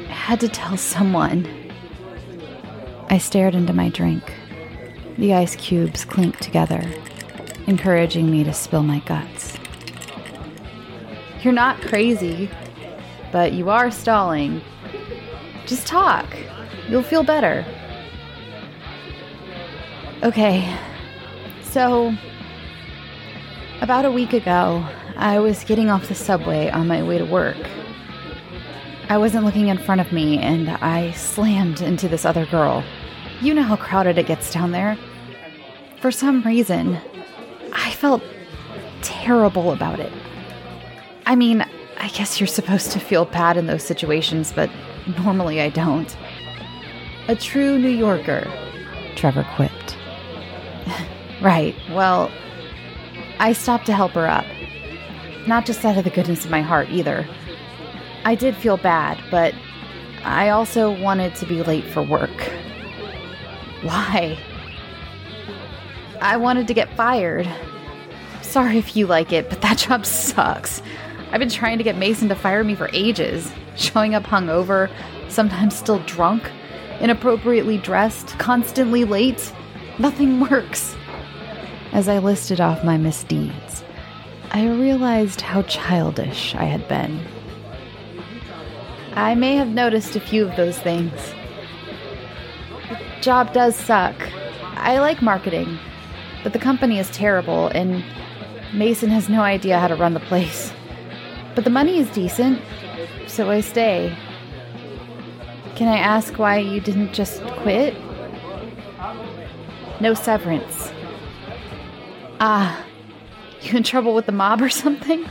had 0.07 0.39
to 0.39 0.47
tell 0.47 0.77
someone. 0.77 1.47
I 3.09 3.17
stared 3.17 3.53
into 3.53 3.73
my 3.73 3.89
drink. 3.89 4.33
The 5.17 5.33
ice 5.33 5.55
cubes 5.57 6.05
clinked 6.05 6.41
together, 6.41 6.81
encouraging 7.67 8.31
me 8.31 8.43
to 8.45 8.53
spill 8.53 8.83
my 8.83 8.99
guts. 8.99 9.58
You're 11.41 11.53
not 11.53 11.81
crazy, 11.81 12.49
but 13.31 13.53
you 13.53 13.69
are 13.69 13.91
stalling. 13.91 14.61
Just 15.65 15.87
talk. 15.87 16.25
You'll 16.89 17.03
feel 17.03 17.23
better. 17.23 17.65
Okay, 20.21 20.77
so 21.63 22.13
about 23.81 24.03
a 24.03 24.11
week 24.11 24.33
ago, 24.33 24.85
I 25.15 25.39
was 25.39 25.63
getting 25.63 25.89
off 25.89 26.09
the 26.09 26.15
subway 26.15 26.69
on 26.69 26.87
my 26.87 27.01
way 27.01 27.17
to 27.17 27.25
work. 27.25 27.57
I 29.07 29.17
wasn't 29.17 29.45
looking 29.45 29.69
in 29.69 29.77
front 29.77 30.01
of 30.01 30.11
me 30.11 30.37
and 30.39 30.69
I 30.69 31.11
slammed 31.11 31.81
into 31.81 32.09
this 32.09 32.25
other 32.25 32.45
girl. 32.47 32.83
You 33.41 33.53
know 33.53 33.63
how 33.63 33.77
crowded 33.77 34.17
it 34.17 34.27
gets 34.27 34.51
down 34.51 34.71
there. 34.71 34.97
For 36.01 36.11
some 36.11 36.41
reason, 36.41 36.99
I 37.71 37.91
felt 37.91 38.21
terrible 39.01 39.71
about 39.71 39.99
it. 39.99 40.11
I 41.29 41.35
mean, 41.35 41.63
I 41.97 42.07
guess 42.07 42.39
you're 42.39 42.47
supposed 42.47 42.91
to 42.91 42.99
feel 42.99 43.25
bad 43.25 43.55
in 43.55 43.67
those 43.67 43.83
situations, 43.83 44.51
but 44.51 44.67
normally 45.23 45.61
I 45.61 45.69
don't. 45.69 46.17
A 47.27 47.35
true 47.35 47.77
New 47.77 47.89
Yorker, 47.89 48.51
Trevor 49.15 49.45
quipped. 49.55 49.95
right, 51.41 51.75
well, 51.91 52.31
I 53.37 53.53
stopped 53.53 53.85
to 53.85 53.93
help 53.93 54.13
her 54.13 54.25
up. 54.25 54.45
Not 55.45 55.67
just 55.67 55.85
out 55.85 55.99
of 55.99 56.03
the 56.03 56.09
goodness 56.09 56.45
of 56.45 56.49
my 56.49 56.63
heart 56.63 56.89
either. 56.89 57.27
I 58.25 58.33
did 58.33 58.55
feel 58.55 58.77
bad, 58.77 59.21
but 59.29 59.53
I 60.23 60.49
also 60.49 60.99
wanted 60.99 61.35
to 61.35 61.45
be 61.45 61.61
late 61.61 61.85
for 61.85 62.01
work. 62.01 62.41
Why? 63.83 64.35
I 66.21 66.37
wanted 66.37 66.67
to 66.69 66.73
get 66.73 66.91
fired. 66.97 67.47
Sorry 68.41 68.79
if 68.79 68.95
you 68.95 69.05
like 69.05 69.31
it, 69.31 69.47
but 69.47 69.61
that 69.61 69.77
job 69.87 70.07
sucks. 70.07 70.81
I've 71.31 71.39
been 71.39 71.49
trying 71.49 71.77
to 71.77 71.83
get 71.83 71.97
Mason 71.97 72.27
to 72.29 72.35
fire 72.35 72.63
me 72.63 72.73
for 72.73 72.89
ages, 72.91 73.51
showing 73.75 74.15
up 74.15 74.23
hungover, 74.23 74.91
sometimes 75.29 75.75
still 75.75 75.99
drunk, 75.99 76.49
inappropriately 76.99 77.77
dressed, 77.77 78.29
constantly 78.39 79.05
late. 79.05 79.53
Nothing 79.99 80.39
works. 80.39 80.95
As 81.91 82.07
I 82.07 82.17
listed 82.17 82.59
off 82.59 82.83
my 82.83 82.97
misdeeds, 82.97 83.83
I 84.51 84.67
realized 84.67 85.41
how 85.41 85.61
childish 85.63 86.55
I 86.55 86.63
had 86.63 86.87
been. 86.87 87.23
I 89.13 89.35
may 89.35 89.55
have 89.55 89.67
noticed 89.67 90.15
a 90.15 90.19
few 90.19 90.47
of 90.47 90.55
those 90.55 90.79
things. 90.79 91.13
The 92.89 93.21
job 93.21 93.53
does 93.53 93.75
suck. 93.75 94.15
I 94.75 94.99
like 94.99 95.21
marketing, 95.21 95.77
but 96.43 96.53
the 96.53 96.59
company 96.59 96.97
is 96.97 97.09
terrible, 97.11 97.67
and 97.67 98.03
Mason 98.73 99.09
has 99.09 99.29
no 99.29 99.41
idea 99.41 99.79
how 99.79 99.87
to 99.87 99.95
run 99.95 100.13
the 100.13 100.19
place. 100.21 100.71
But 101.59 101.65
the 101.65 101.71
money 101.71 101.99
is 101.99 102.09
decent, 102.11 102.61
so 103.27 103.49
I 103.49 103.59
stay. 103.59 104.15
Can 105.75 105.89
I 105.89 105.97
ask 105.97 106.39
why 106.39 106.59
you 106.59 106.79
didn't 106.79 107.11
just 107.11 107.43
quit? 107.43 107.93
No 109.99 110.13
severance. 110.13 110.93
Ah, 112.39 112.81
you 113.61 113.75
in 113.75 113.83
trouble 113.83 114.15
with 114.15 114.25
the 114.25 114.31
mob 114.31 114.61
or 114.61 114.69
something? 114.69 115.25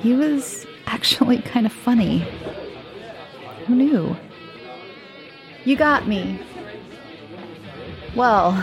He 0.00 0.12
was 0.12 0.66
actually 0.84 1.38
kind 1.38 1.64
of 1.64 1.72
funny. 1.72 2.18
Who 3.66 3.74
knew? 3.74 4.14
You 5.64 5.76
got 5.76 6.06
me. 6.06 6.38
Well, 8.14 8.62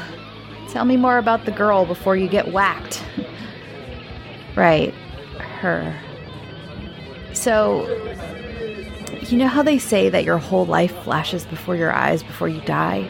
tell 0.69 0.85
me 0.85 0.97
more 0.97 1.17
about 1.17 1.45
the 1.45 1.51
girl 1.51 1.87
before 1.87 2.15
you 2.15 2.29
get 2.29 2.53
whacked. 2.53 3.03
right, 4.55 4.93
her. 5.59 5.95
So, 7.33 7.87
you 9.21 9.37
know 9.37 9.47
how 9.47 9.63
they 9.63 9.77
say 9.77 10.09
that 10.09 10.23
your 10.23 10.37
whole 10.37 10.65
life 10.65 10.95
flashes 11.03 11.45
before 11.45 11.75
your 11.75 11.93
eyes 11.93 12.23
before 12.23 12.47
you 12.47 12.61
die? 12.61 13.09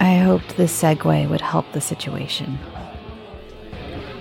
I 0.00 0.16
hoped 0.16 0.56
this 0.56 0.82
segue 0.82 1.28
would 1.28 1.40
help 1.40 1.70
the 1.72 1.80
situation. 1.80 2.58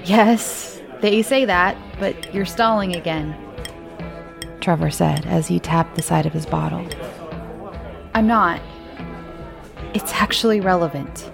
Yes, 0.06 0.82
they 1.02 1.22
say 1.22 1.46
that, 1.46 1.78
but 2.00 2.34
you're 2.34 2.46
stalling 2.46 2.96
again. 2.96 3.36
Trevor 4.62 4.92
said 4.92 5.26
as 5.26 5.48
he 5.48 5.60
tapped 5.60 5.96
the 5.96 6.02
side 6.02 6.26
of 6.26 6.34
his 6.34 6.46
bottle. 6.46 6.88
I'm 8.14 8.28
not. 8.28 8.62
It's 9.94 10.14
actually 10.14 10.62
relevant. 10.62 11.33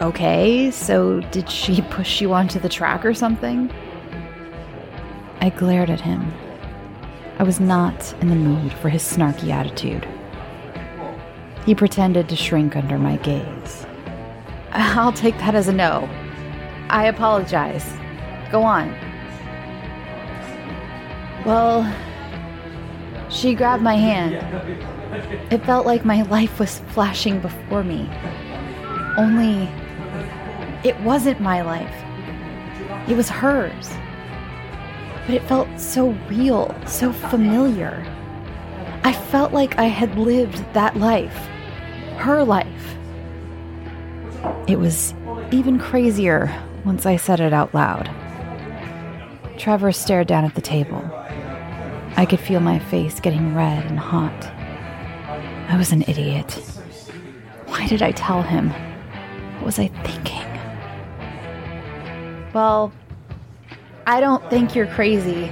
Okay, 0.00 0.70
so 0.70 1.20
did 1.30 1.50
she 1.50 1.82
push 1.90 2.20
you 2.20 2.32
onto 2.32 2.58
the 2.58 2.68
track 2.68 3.04
or 3.04 3.14
something? 3.14 3.70
I 5.40 5.50
glared 5.50 5.90
at 5.90 6.00
him. 6.00 6.32
I 7.38 7.42
was 7.42 7.60
not 7.60 8.14
in 8.20 8.28
the 8.28 8.36
mood 8.36 8.72
for 8.74 8.88
his 8.88 9.02
snarky 9.02 9.50
attitude. 9.50 10.06
He 11.66 11.74
pretended 11.74 12.28
to 12.28 12.36
shrink 12.36 12.76
under 12.76 12.98
my 12.98 13.16
gaze. 13.16 13.86
I'll 14.72 15.12
take 15.12 15.36
that 15.38 15.54
as 15.54 15.68
a 15.68 15.72
no. 15.72 16.08
I 16.88 17.06
apologize. 17.06 17.84
Go 18.50 18.62
on. 18.62 18.94
Well, 21.44 21.90
she 23.28 23.54
grabbed 23.54 23.82
my 23.82 23.96
hand. 23.96 24.34
It 25.52 25.64
felt 25.64 25.86
like 25.86 26.04
my 26.04 26.22
life 26.22 26.58
was 26.58 26.78
flashing 26.88 27.40
before 27.40 27.82
me. 27.82 28.08
Only, 29.18 29.68
it 30.84 30.98
wasn't 31.00 31.40
my 31.40 31.62
life, 31.62 31.94
it 33.08 33.16
was 33.16 33.28
hers. 33.28 33.90
But 35.26 35.36
it 35.36 35.42
felt 35.44 35.68
so 35.78 36.10
real, 36.28 36.74
so 36.86 37.12
familiar. 37.12 38.04
I 39.04 39.12
felt 39.12 39.52
like 39.52 39.78
I 39.78 39.84
had 39.84 40.18
lived 40.18 40.64
that 40.74 40.96
life, 40.96 41.36
her 42.16 42.42
life. 42.44 42.96
It 44.66 44.78
was 44.80 45.14
even 45.52 45.78
crazier 45.78 46.52
once 46.84 47.06
I 47.06 47.16
said 47.16 47.38
it 47.40 47.52
out 47.52 47.72
loud. 47.72 48.10
Trevor 49.58 49.92
stared 49.92 50.26
down 50.26 50.44
at 50.44 50.54
the 50.54 50.60
table. 50.60 51.02
I 52.16 52.26
could 52.28 52.40
feel 52.40 52.60
my 52.60 52.78
face 52.78 53.20
getting 53.20 53.54
red 53.54 53.84
and 53.86 53.98
hot. 53.98 54.44
I 55.68 55.76
was 55.76 55.92
an 55.92 56.02
idiot. 56.02 56.52
Why 57.66 57.86
did 57.86 58.02
I 58.02 58.12
tell 58.12 58.42
him? 58.42 58.70
What 59.56 59.66
was 59.66 59.78
I 59.78 59.88
thinking? 59.88 60.41
Well, 62.52 62.92
I 64.06 64.20
don't 64.20 64.48
think 64.50 64.74
you're 64.74 64.86
crazy. 64.88 65.50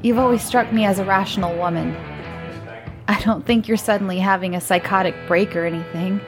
You've 0.00 0.18
always 0.18 0.42
struck 0.42 0.72
me 0.72 0.84
as 0.84 0.98
a 0.98 1.04
rational 1.04 1.56
woman. 1.56 1.94
I 3.08 3.20
don't 3.20 3.44
think 3.44 3.68
you're 3.68 3.76
suddenly 3.76 4.18
having 4.18 4.54
a 4.54 4.60
psychotic 4.60 5.14
break 5.26 5.56
or 5.56 5.64
anything. 5.64 6.20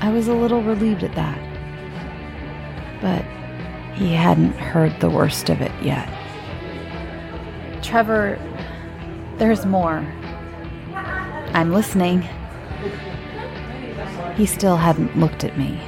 I 0.00 0.10
was 0.10 0.28
a 0.28 0.34
little 0.34 0.62
relieved 0.62 1.02
at 1.02 1.14
that. 1.14 1.38
But 3.00 3.24
he 3.94 4.12
hadn't 4.12 4.52
heard 4.52 4.98
the 5.00 5.10
worst 5.10 5.48
of 5.48 5.60
it 5.60 5.72
yet. 5.82 6.08
Trevor, 7.82 8.38
there's 9.38 9.64
more. 9.64 10.04
I'm 11.52 11.72
listening. 11.72 12.26
He 14.36 14.46
still 14.46 14.76
hadn't 14.76 15.16
looked 15.18 15.44
at 15.44 15.56
me. 15.56 15.80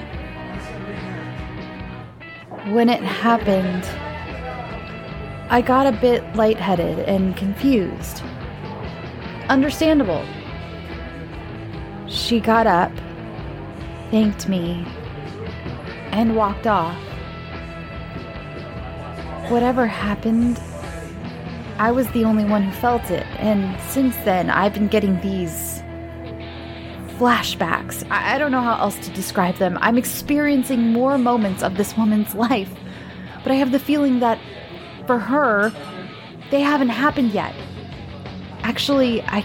When 2.66 2.88
it 2.88 3.00
happened, 3.00 3.84
I 5.48 5.60
got 5.60 5.86
a 5.86 5.92
bit 5.92 6.24
lightheaded 6.34 6.98
and 6.98 7.36
confused. 7.36 8.24
Understandable. 9.48 10.26
She 12.08 12.40
got 12.40 12.66
up, 12.66 12.90
thanked 14.10 14.48
me, 14.48 14.84
and 16.10 16.34
walked 16.34 16.66
off. 16.66 16.96
Whatever 19.48 19.86
happened, 19.86 20.60
I 21.78 21.92
was 21.92 22.08
the 22.08 22.24
only 22.24 22.44
one 22.44 22.64
who 22.64 22.72
felt 22.72 23.12
it, 23.12 23.26
and 23.38 23.80
since 23.82 24.16
then 24.24 24.50
I've 24.50 24.74
been 24.74 24.88
getting 24.88 25.20
these 25.20 25.75
flashbacks. 27.18 28.08
I, 28.10 28.34
I 28.34 28.38
don't 28.38 28.50
know 28.50 28.60
how 28.60 28.78
else 28.78 28.98
to 29.06 29.10
describe 29.12 29.56
them. 29.56 29.78
I'm 29.80 29.96
experiencing 29.96 30.92
more 30.92 31.18
moments 31.18 31.62
of 31.62 31.76
this 31.76 31.96
woman's 31.96 32.34
life, 32.48 32.70
but 33.42 33.52
I 33.52 33.56
have 33.56 33.72
the 33.72 33.78
feeling 33.78 34.20
that 34.20 34.38
for 35.06 35.18
her, 35.18 35.72
they 36.50 36.60
haven't 36.60 36.90
happened 36.90 37.32
yet. 37.32 37.54
Actually, 38.62 39.22
I 39.22 39.44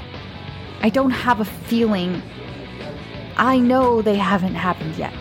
I 0.82 0.90
don't 0.90 1.12
have 1.12 1.40
a 1.40 1.46
feeling. 1.46 2.22
I 3.38 3.60
know 3.60 4.02
they 4.02 4.16
haven't 4.16 4.56
happened 4.56 4.96
yet. 4.96 5.14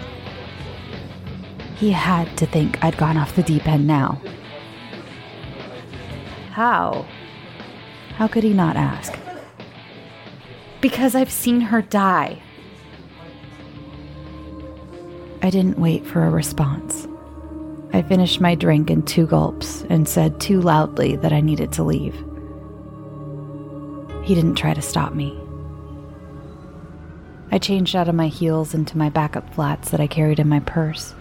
He 1.76 1.90
had 1.90 2.34
to 2.38 2.46
think 2.46 2.82
I'd 2.82 2.96
gone 2.96 3.16
off 3.16 3.36
the 3.36 3.42
deep 3.42 3.66
end 3.68 3.86
now. 3.86 4.20
How? 6.50 7.06
How 8.16 8.26
could 8.26 8.42
he 8.42 8.52
not 8.52 8.76
ask? 8.76 9.18
Because 10.80 11.14
I've 11.14 11.30
seen 11.30 11.60
her 11.60 11.82
die. 11.82 12.40
I 15.42 15.50
didn't 15.50 15.78
wait 15.78 16.06
for 16.06 16.24
a 16.24 16.30
response. 16.30 17.06
I 17.92 18.02
finished 18.02 18.40
my 18.40 18.54
drink 18.54 18.90
in 18.90 19.02
two 19.02 19.26
gulps 19.26 19.82
and 19.88 20.08
said 20.08 20.40
too 20.40 20.60
loudly 20.60 21.16
that 21.16 21.32
I 21.32 21.40
needed 21.40 21.72
to 21.72 21.82
leave. 21.82 22.14
He 24.22 24.34
didn't 24.34 24.54
try 24.54 24.74
to 24.74 24.82
stop 24.82 25.14
me. 25.14 25.38
I 27.50 27.58
changed 27.58 27.96
out 27.96 28.08
of 28.08 28.14
my 28.14 28.28
heels 28.28 28.74
into 28.74 28.96
my 28.96 29.08
backup 29.08 29.52
flats 29.54 29.90
that 29.90 30.00
I 30.00 30.06
carried 30.06 30.38
in 30.38 30.48
my 30.48 30.60
purse. 30.60 31.14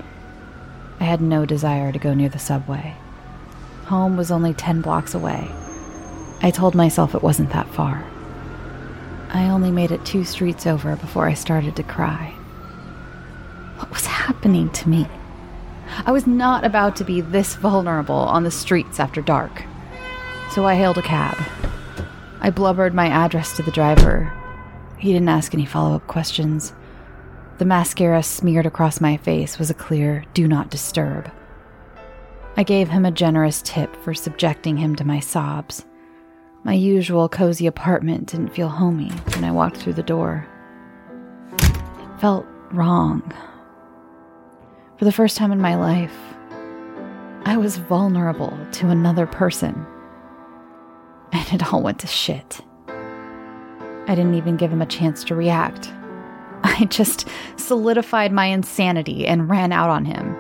I 1.00 1.06
had 1.06 1.22
no 1.22 1.46
desire 1.46 1.92
to 1.92 2.00
go 2.00 2.14
near 2.14 2.30
the 2.30 2.40
subway. 2.40 2.94
Home 3.86 4.16
was 4.16 4.30
only 4.30 4.54
10 4.54 4.82
blocks 4.82 5.16
away. 5.16 5.50
I 6.42 6.52
told 6.52 6.76
myself 6.76 7.16
it 7.16 7.24
wasn't 7.24 7.52
that 7.52 7.74
far. 7.74 8.06
I 9.30 9.50
only 9.50 9.72
made 9.72 9.92
it 9.92 10.06
two 10.06 10.24
streets 10.24 10.66
over 10.66 10.96
before 10.96 11.28
I 11.28 11.34
started 11.34 11.76
to 11.76 11.84
cry. 11.84 12.34
What 13.78 13.92
was 13.92 14.06
happening 14.06 14.70
to 14.72 14.90
me? 14.90 15.08
I 16.06 16.12
was 16.12 16.28
not 16.28 16.64
about 16.64 16.96
to 16.98 17.04
be 17.04 17.22
this 17.22 17.56
vulnerable 17.56 18.16
on 18.16 18.44
the 18.44 18.52
streets 18.52 19.00
after 19.00 19.22
dark. 19.22 19.64
So 20.52 20.66
I 20.66 20.76
hailed 20.76 20.98
a 20.98 21.04
cab. 21.04 21.38
I 22.42 22.50
blubbered 22.50 22.94
my 22.94 23.08
address 23.08 23.56
to 23.58 23.64
the 23.64 23.72
driver. 23.72 24.34
He 24.98 25.14
didn't 25.14 25.30
ask 25.30 25.54
any 25.54 25.66
follow 25.66 25.96
up 25.96 26.08
questions. 26.08 26.74
The 27.60 27.66
mascara 27.66 28.24
smeared 28.24 28.66
across 28.66 29.00
my 29.00 29.18
face 29.18 29.60
was 29.60 29.70
a 29.70 29.76
clear 29.76 30.24
do 30.34 30.48
not 30.48 30.72
disturb. 30.72 31.30
I 32.58 32.64
gave 32.64 32.90
him 32.90 33.06
a 33.06 33.12
generous 33.12 33.62
tip 33.62 33.96
for 33.98 34.14
subjecting 34.14 34.78
him 34.78 34.96
to 34.96 35.06
my 35.06 35.20
sobs. 35.20 35.86
My 36.64 36.74
usual 36.74 37.30
cozy 37.30 37.68
apartment 37.68 38.28
didn't 38.28 38.54
feel 38.54 38.68
homey 38.68 39.10
when 39.34 39.44
I 39.44 39.52
walked 39.52 39.78
through 39.78 39.94
the 39.94 40.04
door. 40.04 40.46
It 41.54 42.20
felt 42.20 42.46
wrong. 42.72 43.22
For 44.98 45.06
the 45.06 45.12
first 45.12 45.38
time 45.38 45.54
in 45.54 45.62
my 45.62 45.76
life, 45.76 46.16
I 47.46 47.56
was 47.56 47.78
vulnerable 47.78 48.58
to 48.74 48.90
another 48.90 49.26
person. 49.26 49.86
And 51.32 51.54
it 51.54 51.74
all 51.74 51.82
went 51.82 52.00
to 52.00 52.08
shit. 52.08 52.60
I 52.90 54.16
didn't 54.16 54.36
even 54.36 54.58
give 54.58 54.72
him 54.72 54.82
a 54.82 54.86
chance 54.86 55.24
to 55.26 55.36
react. 55.36 55.90
I 56.64 56.86
just 56.90 57.28
solidified 57.56 58.34
my 58.34 58.48
insanity 58.48 59.26
and 59.26 59.50
ran 59.50 59.72
out 59.72 59.90
on 59.90 60.04
him. 60.04 60.36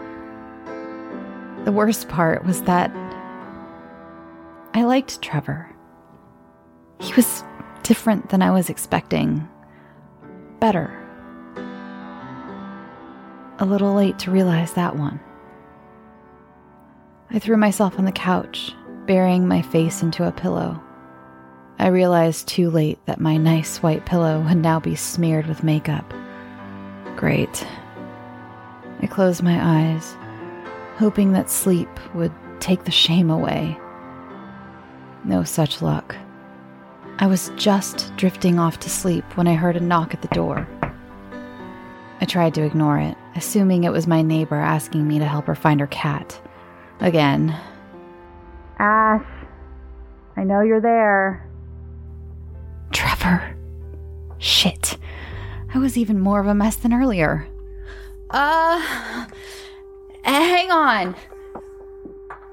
The 1.64 1.72
worst 1.72 2.10
part 2.10 2.46
was 2.46 2.64
that 2.64 2.92
I 4.74 4.84
liked 4.84 5.22
Trevor. 5.22 5.69
He 7.00 7.14
was 7.14 7.44
different 7.84 8.30
than 8.30 8.42
I 8.42 8.52
was 8.52 8.70
expecting. 8.70 9.48
Better. 10.60 10.96
A 13.60 13.66
little 13.66 13.94
late 13.94 14.20
to 14.20 14.32
realize 14.32 14.74
that 14.74 14.96
one. 14.96 15.20
I 17.32 17.40
threw 17.40 17.58
myself 17.58 17.98
on 17.98 18.06
the 18.06 18.12
couch, 18.12 18.74
burying 19.06 19.48
my 19.48 19.62
face 19.62 20.02
into 20.02 20.28
a 20.28 20.32
pillow. 20.32 20.82
I 21.78 21.88
realized 21.88 22.48
too 22.48 22.70
late 22.70 23.00
that 23.06 23.22
my 23.22 23.38
nice 23.38 23.82
white 23.82 24.06
pillow 24.06 24.42
would 24.42 24.58
now 24.58 24.80
be 24.80 24.96
smeared 24.96 25.48
with 25.48 25.64
makeup. 25.64 26.14
Great. 27.16 27.66
I 29.02 29.08
closed 29.08 29.42
my 29.42 29.60
eyes, 29.62 30.16
hoping 30.98 31.32
that 31.32 31.50
sleep 31.50 31.90
would 32.14 32.34
take 32.60 32.84
the 32.84 32.92
shame 32.92 33.30
away. 33.30 33.80
No 35.24 35.44
such 35.44 35.82
luck. 35.82 36.16
I 37.22 37.28
was 37.28 37.52
just 37.58 38.16
drifting 38.16 38.60
off 38.60 38.80
to 38.80 38.90
sleep 38.90 39.26
when 39.36 39.46
I 39.46 39.54
heard 39.54 39.76
a 39.76 39.82
knock 39.82 40.14
at 40.14 40.22
the 40.22 40.30
door. 40.30 40.66
I 42.22 42.26
tried 42.26 42.54
to 42.54 42.64
ignore 42.64 42.98
it, 42.98 43.18
assuming 43.36 43.84
it 43.84 43.92
was 43.92 44.08
my 44.08 44.22
neighbor 44.22 44.56
asking 44.56 45.06
me 45.06 45.20
to 45.20 45.26
help 45.26 45.46
her 45.48 45.56
find 45.56 45.82
her 45.82 45.88
cat. 45.88 46.42
Again. 47.02 47.54
Ash, 48.80 49.26
I 50.38 50.46
know 50.46 50.62
you're 50.62 50.80
there. 50.80 51.46
Trevor. 52.94 53.54
Shit. 54.38 54.98
I 55.74 55.78
was 55.78 55.98
even 55.98 56.22
more 56.22 56.40
of 56.40 56.48
a 56.48 56.56
mess 56.56 56.78
than 56.78 56.94
earlier. 56.94 57.46
Uh, 58.30 58.80
hang 60.24 60.72
on. 60.72 61.18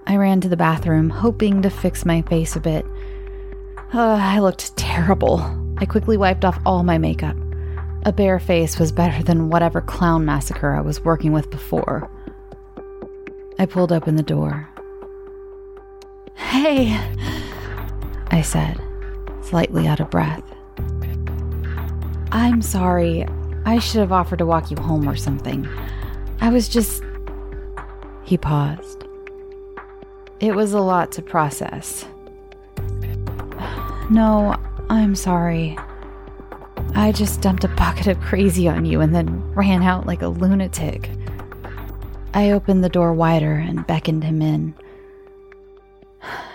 I 0.08 0.16
ran 0.16 0.40
to 0.40 0.48
the 0.48 0.56
bathroom, 0.56 1.08
hoping 1.08 1.62
to 1.62 1.70
fix 1.70 2.04
my 2.04 2.22
face 2.22 2.56
a 2.56 2.60
bit. 2.60 2.84
Uh, 3.94 4.18
I 4.20 4.40
looked 4.40 4.76
terrible. 4.76 5.40
I 5.78 5.86
quickly 5.86 6.16
wiped 6.16 6.44
off 6.44 6.58
all 6.66 6.82
my 6.82 6.98
makeup. 6.98 7.36
A 8.04 8.12
bare 8.12 8.38
face 8.38 8.78
was 8.78 8.92
better 8.92 9.22
than 9.22 9.48
whatever 9.48 9.80
clown 9.80 10.24
massacre 10.24 10.72
I 10.74 10.80
was 10.80 11.04
working 11.04 11.32
with 11.32 11.50
before. 11.50 12.10
I 13.58 13.66
pulled 13.66 13.92
open 13.92 14.16
the 14.16 14.22
door. 14.22 14.68
Hey, 16.34 16.98
I 18.30 18.42
said, 18.42 18.80
slightly 19.42 19.86
out 19.86 20.00
of 20.00 20.10
breath. 20.10 20.42
I'm 22.32 22.62
sorry. 22.62 23.26
I 23.64 23.78
should 23.78 24.00
have 24.00 24.12
offered 24.12 24.40
to 24.40 24.46
walk 24.46 24.70
you 24.70 24.76
home 24.76 25.08
or 25.08 25.16
something. 25.16 25.66
I 26.40 26.50
was 26.50 26.68
just. 26.68 27.02
He 28.24 28.36
paused. 28.36 29.04
It 30.40 30.54
was 30.54 30.72
a 30.72 30.80
lot 30.80 31.12
to 31.12 31.22
process. 31.22 32.04
No, 34.08 34.56
I'm 34.88 35.14
sorry. 35.14 35.76
I 36.94 37.12
just 37.12 37.40
dumped 37.40 37.64
a 37.64 37.68
bucket 37.68 38.06
of 38.06 38.20
crazy 38.20 38.68
on 38.68 38.84
you 38.84 39.00
and 39.00 39.14
then 39.14 39.52
ran 39.52 39.82
out 39.82 40.06
like 40.06 40.22
a 40.22 40.28
lunatic. 40.28 41.10
I 42.32 42.52
opened 42.52 42.84
the 42.84 42.88
door 42.88 43.12
wider 43.12 43.54
and 43.54 43.86
beckoned 43.86 44.22
him 44.22 44.40
in. 44.40 44.74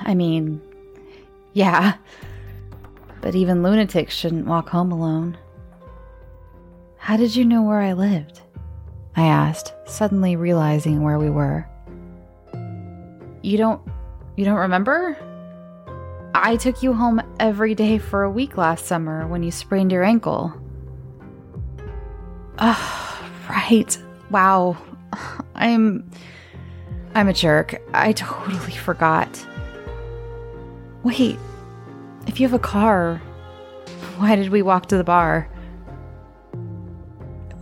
I 0.02 0.14
mean, 0.14 0.62
yeah, 1.54 1.96
but 3.20 3.36
even 3.36 3.64
lunatics 3.64 4.16
shouldn't 4.16 4.48
walk 4.48 4.70
home 4.70 4.92
alone. 4.92 5.38
How 6.98 7.18
did 7.18 7.36
you 7.36 7.44
know 7.44 7.64
where 7.64 7.82
I 7.82 7.94
lived? 7.94 8.42
I 9.16 9.24
asked, 9.24 9.74
suddenly 9.86 10.36
realizing 10.36 11.04
where 11.04 11.20
we 11.20 11.30
were. 11.30 11.68
You 13.42 13.58
don't 13.58 13.82
you 14.38 14.46
don't 14.46 14.56
remember? 14.56 15.18
I 16.34 16.56
took 16.56 16.82
you 16.82 16.94
home 16.94 17.22
every 17.40 17.76
day 17.76 17.98
for 17.98 18.24
a 18.24 18.30
week 18.32 18.58
last 18.58 18.86
summer 18.86 19.28
when 19.28 19.44
you 19.44 19.52
sprained 19.52 19.92
your 19.92 20.04
ankle. 20.04 20.54
Oh, 22.60 23.30
right. 23.50 23.98
Wow. 24.30 24.78
I'm 25.56 26.10
I'm 27.14 27.28
a 27.28 27.34
jerk. 27.34 27.82
I 27.94 28.14
totally 28.14 28.72
forgot. 28.72 29.46
Wait. 31.04 31.38
If 32.28 32.40
you 32.40 32.48
have 32.48 32.54
a 32.54 32.60
car, 32.60 33.22
why 34.18 34.36
did 34.36 34.50
we 34.50 34.62
walk 34.62 34.86
to 34.88 34.98
the 34.98 35.04
bar? 35.04 35.50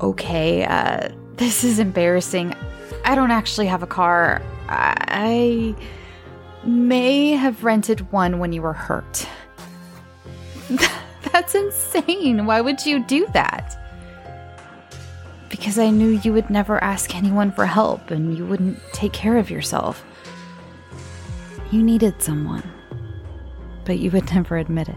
Okay, 0.01 0.65
uh 0.65 1.10
this 1.38 1.63
is 1.63 1.79
embarrassing. 1.79 2.53
I 3.05 3.15
don't 3.15 3.32
actually 3.32 3.67
have 3.67 3.82
a 3.82 3.88
car. 3.88 4.41
I 4.67 5.73
may 6.63 7.32
have 7.32 7.63
rented 7.63 8.12
one 8.12 8.39
when 8.39 8.54
you 8.54 8.62
were 8.62 8.74
hurt. 8.74 9.28
That's 11.32 11.56
insane. 11.56 12.45
Why 12.45 12.62
would 12.62 12.86
you 12.86 13.04
do 13.06 13.28
that? 13.34 13.76
Because 15.50 15.80
I 15.80 15.89
knew 15.89 16.19
you 16.24 16.34
would 16.34 16.50
never 16.50 16.84
ask 16.84 17.15
anyone 17.15 17.52
for 17.52 17.65
help 17.65 18.12
and 18.12 18.38
you 18.38 18.45
wouldn't 18.45 18.80
take 18.93 19.13
care 19.13 19.38
of 19.38 19.50
yourself. 19.50 20.04
You 21.72 21.84
needed 21.84 22.22
someone, 22.22 22.69
but 23.86 24.00
you 24.00 24.12
would 24.12 24.34
never 24.34 24.58
admit 24.58 24.89
it. 24.89 24.95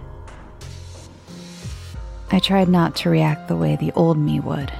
I 2.30 2.38
tried 2.38 2.68
not 2.68 2.96
to 2.96 3.10
react 3.10 3.48
the 3.48 3.56
way 3.56 3.76
the 3.76 3.92
old 3.92 4.16
me 4.16 4.40
would. 4.40 4.72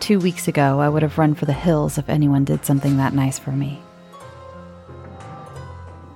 Two 0.00 0.18
weeks 0.18 0.48
ago, 0.48 0.80
I 0.80 0.88
would 0.88 1.02
have 1.02 1.18
run 1.18 1.34
for 1.34 1.44
the 1.44 1.52
hills 1.52 1.98
if 1.98 2.08
anyone 2.08 2.44
did 2.44 2.64
something 2.64 2.96
that 2.96 3.14
nice 3.14 3.38
for 3.38 3.52
me. 3.52 3.80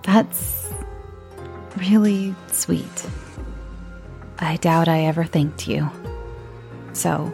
That's 0.05 0.71
really 1.77 2.35
sweet. 2.51 3.07
I 4.38 4.57
doubt 4.57 4.88
I 4.88 5.03
ever 5.05 5.25
thanked 5.25 5.69
you. 5.69 5.88
So, 6.93 7.33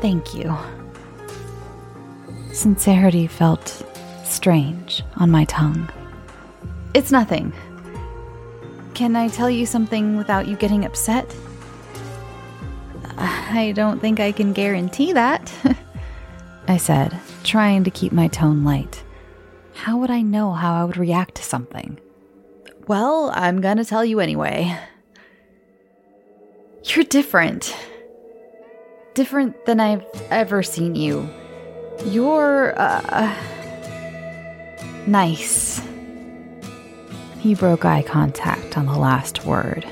thank 0.00 0.34
you. 0.34 0.56
Sincerity 2.52 3.26
felt 3.26 3.84
strange 4.24 5.02
on 5.16 5.30
my 5.30 5.44
tongue. 5.44 5.88
It's 6.94 7.10
nothing. 7.10 7.52
Can 8.94 9.16
I 9.16 9.28
tell 9.28 9.50
you 9.50 9.66
something 9.66 10.16
without 10.16 10.46
you 10.46 10.56
getting 10.56 10.84
upset? 10.84 11.34
I 13.18 13.72
don't 13.74 14.00
think 14.00 14.20
I 14.20 14.32
can 14.32 14.52
guarantee 14.52 15.12
that, 15.12 15.52
I 16.68 16.76
said, 16.76 17.18
trying 17.44 17.84
to 17.84 17.90
keep 17.90 18.12
my 18.12 18.28
tone 18.28 18.64
light. 18.64 19.02
How 19.76 19.98
would 19.98 20.10
I 20.10 20.22
know 20.22 20.52
how 20.52 20.74
I 20.74 20.84
would 20.84 20.96
react 20.96 21.36
to 21.36 21.42
something? 21.42 22.00
Well, 22.88 23.30
I'm 23.34 23.60
gonna 23.60 23.84
tell 23.84 24.04
you 24.04 24.20
anyway. 24.20 24.76
You're 26.84 27.04
different. 27.04 27.76
Different 29.14 29.66
than 29.66 29.78
I've 29.80 30.04
ever 30.30 30.62
seen 30.62 30.94
you. 30.94 31.28
You're, 32.04 32.74
uh. 32.78 33.34
nice. 35.06 35.82
He 37.38 37.54
broke 37.54 37.84
eye 37.84 38.02
contact 38.02 38.76
on 38.76 38.86
the 38.86 38.98
last 38.98 39.44
word. 39.44 39.86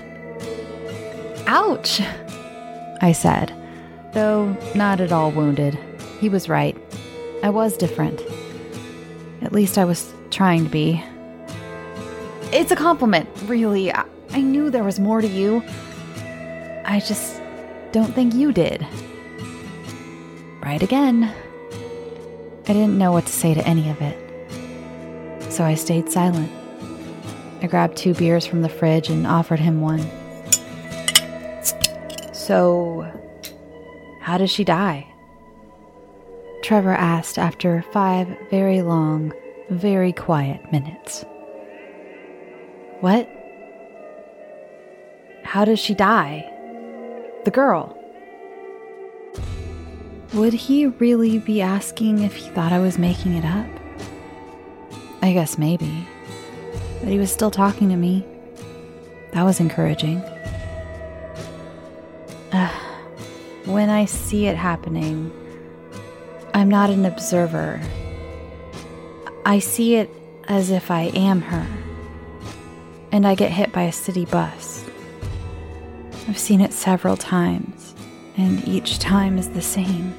Ouch! 1.47 2.01
I 3.01 3.13
said, 3.13 3.53
though 4.13 4.57
not 4.75 5.01
at 5.01 5.13
all 5.13 5.31
wounded. 5.31 5.79
He 6.21 6.29
was 6.29 6.49
right. 6.49 6.77
I 7.43 7.51
was 7.51 7.77
different. 7.77 8.21
At 9.43 9.53
least 9.53 9.79
I 9.79 9.85
was 9.85 10.13
trying 10.31 10.65
to 10.65 10.71
be. 10.71 11.03
It's 12.53 12.71
a 12.71 12.77
compliment, 12.77 13.29
really. 13.47 13.93
I, 13.93 14.05
I 14.31 14.41
knew 14.41 14.71
there 14.71 14.85
was 14.85 14.99
more 14.99 15.21
to 15.21 15.27
you. 15.27 15.63
I 16.85 17.01
just 17.01 17.41
don't 17.93 18.15
think 18.15 18.35
you 18.35 18.53
did. 18.53 18.87
Right 20.63 20.83
again. 20.83 21.33
I 22.67 22.73
didn't 22.73 22.97
know 22.97 23.13
what 23.13 23.27
to 23.27 23.33
say 23.33 23.55
to 23.55 23.67
any 23.67 23.91
of 23.91 24.01
it. 24.01 25.53
So 25.53 25.65
I 25.65 25.75
stayed 25.75 26.11
silent. 26.11 26.51
I 27.63 27.67
grabbed 27.67 27.97
two 27.97 28.15
beers 28.15 28.47
from 28.47 28.63
the 28.63 28.69
fridge 28.69 29.09
and 29.09 29.27
offered 29.27 29.61
him 29.61 29.81
one. 29.81 30.05
So, 32.33 33.11
how 34.21 34.37
does 34.39 34.51
she 34.51 34.65
die? 34.65 35.14
Trevor 36.65 36.93
asked 36.93 37.39
after 37.39 37.85
five 37.93 38.27
very 38.49 38.81
long, 38.81 39.35
very 39.69 40.15
quiet 40.15 40.73
minutes. 40.73 41.23
What? 43.01 43.29
How 45.43 45.67
does 45.67 45.79
she 45.79 45.93
die? 45.93 46.51
The 47.45 47.51
girl. 47.51 48.03
Would 50.33 50.55
he 50.55 50.87
really 50.87 51.39
be 51.39 51.61
asking 51.61 52.21
if 52.21 52.35
he 52.35 52.49
thought 52.49 52.73
I 52.73 52.79
was 52.79 52.97
making 52.97 53.35
it 53.35 53.45
up? 53.45 53.69
I 55.21 55.35
guess 55.35 55.59
maybe. 55.59 56.09
But 57.01 57.11
he 57.11 57.19
was 57.19 57.31
still 57.31 57.51
talking 57.51 57.91
to 57.91 57.97
me. 57.97 58.25
That 59.33 59.43
was 59.43 59.61
encouraging. 59.61 60.21
when 63.67 63.91
I 63.91 64.07
see 64.07 64.47
it 64.47 64.57
happening, 64.57 65.31
I'm 66.55 66.69
not 66.69 66.89
an 66.89 67.05
observer. 67.05 67.81
I 69.45 69.59
see 69.59 69.97
it 69.97 70.09
as 70.47 70.71
if 70.71 70.89
I 70.89 71.11
am 71.15 71.41
her. 71.41 71.67
And 73.11 73.27
I 73.27 73.35
get 73.35 73.51
hit 73.51 73.73
by 73.73 73.83
a 73.83 73.93
city 73.93 74.25
bus. 74.25 74.89
I've 76.29 76.39
seen 76.39 76.61
it 76.61 76.73
several 76.73 77.17
times, 77.17 77.97
and 78.37 78.67
each 78.69 79.01
time 79.01 79.37
is 79.37 79.51
the 79.51 79.61
same. 79.61 80.15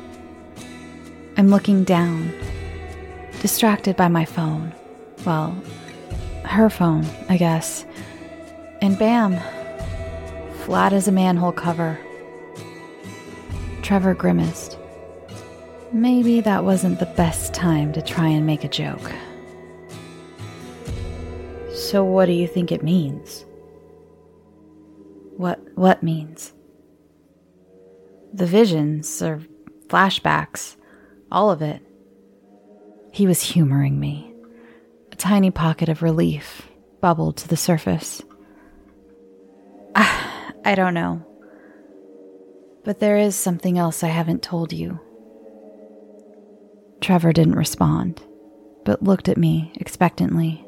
I'm 1.38 1.48
looking 1.48 1.86
down, 1.86 2.34
distracted 3.42 3.96
by 3.96 4.10
my 4.10 4.26
phone. 4.26 4.74
Well, 5.26 5.56
her 6.44 6.70
phone, 6.70 7.06
I 7.30 7.38
guess. 7.38 7.86
And 8.82 9.00
bam, 9.00 9.40
flat 10.66 10.92
as 10.92 11.08
a 11.08 11.14
manhole 11.14 11.54
cover. 11.54 11.98
Trevor 13.82 14.14
grimaced. 14.14 14.75
Maybe 15.96 16.42
that 16.42 16.66
wasn't 16.66 17.00
the 17.00 17.06
best 17.06 17.54
time 17.54 17.94
to 17.94 18.02
try 18.02 18.28
and 18.28 18.46
make 18.46 18.66
a 18.66 18.68
joke. 18.68 19.14
So 21.74 22.04
what 22.04 22.26
do 22.26 22.34
you 22.34 22.50
think 22.50 22.74
it 22.74 22.84
means? 22.84 23.46
What 25.38 25.62
what 25.76 26.04
means? 26.04 26.52
The 28.34 28.46
visions 28.46 29.22
or 29.22 29.42
flashbacks, 29.88 30.76
all 31.32 31.50
of 31.50 31.62
it. 31.62 31.82
He 33.14 33.26
was 33.26 33.42
humoring 33.42 33.98
me. 33.98 34.34
A 35.14 35.16
tiny 35.16 35.50
pocket 35.50 35.88
of 35.88 36.04
relief 36.04 36.64
bubbled 37.00 37.38
to 37.38 37.48
the 37.48 37.56
surface. 37.56 38.22
I 39.96 40.76
don't 40.76 40.94
know. 40.94 41.26
But 42.84 43.00
there 43.00 43.18
is 43.18 43.38
something 43.38 43.78
else 43.78 44.04
I 44.04 44.10
haven't 44.10 44.44
told 44.44 44.74
you. 44.74 45.00
Trevor 47.02 47.34
didn't 47.34 47.56
respond, 47.56 48.22
but 48.84 49.04
looked 49.04 49.30
at 49.30 49.38
me 49.38 49.72
expectantly. 49.76 50.66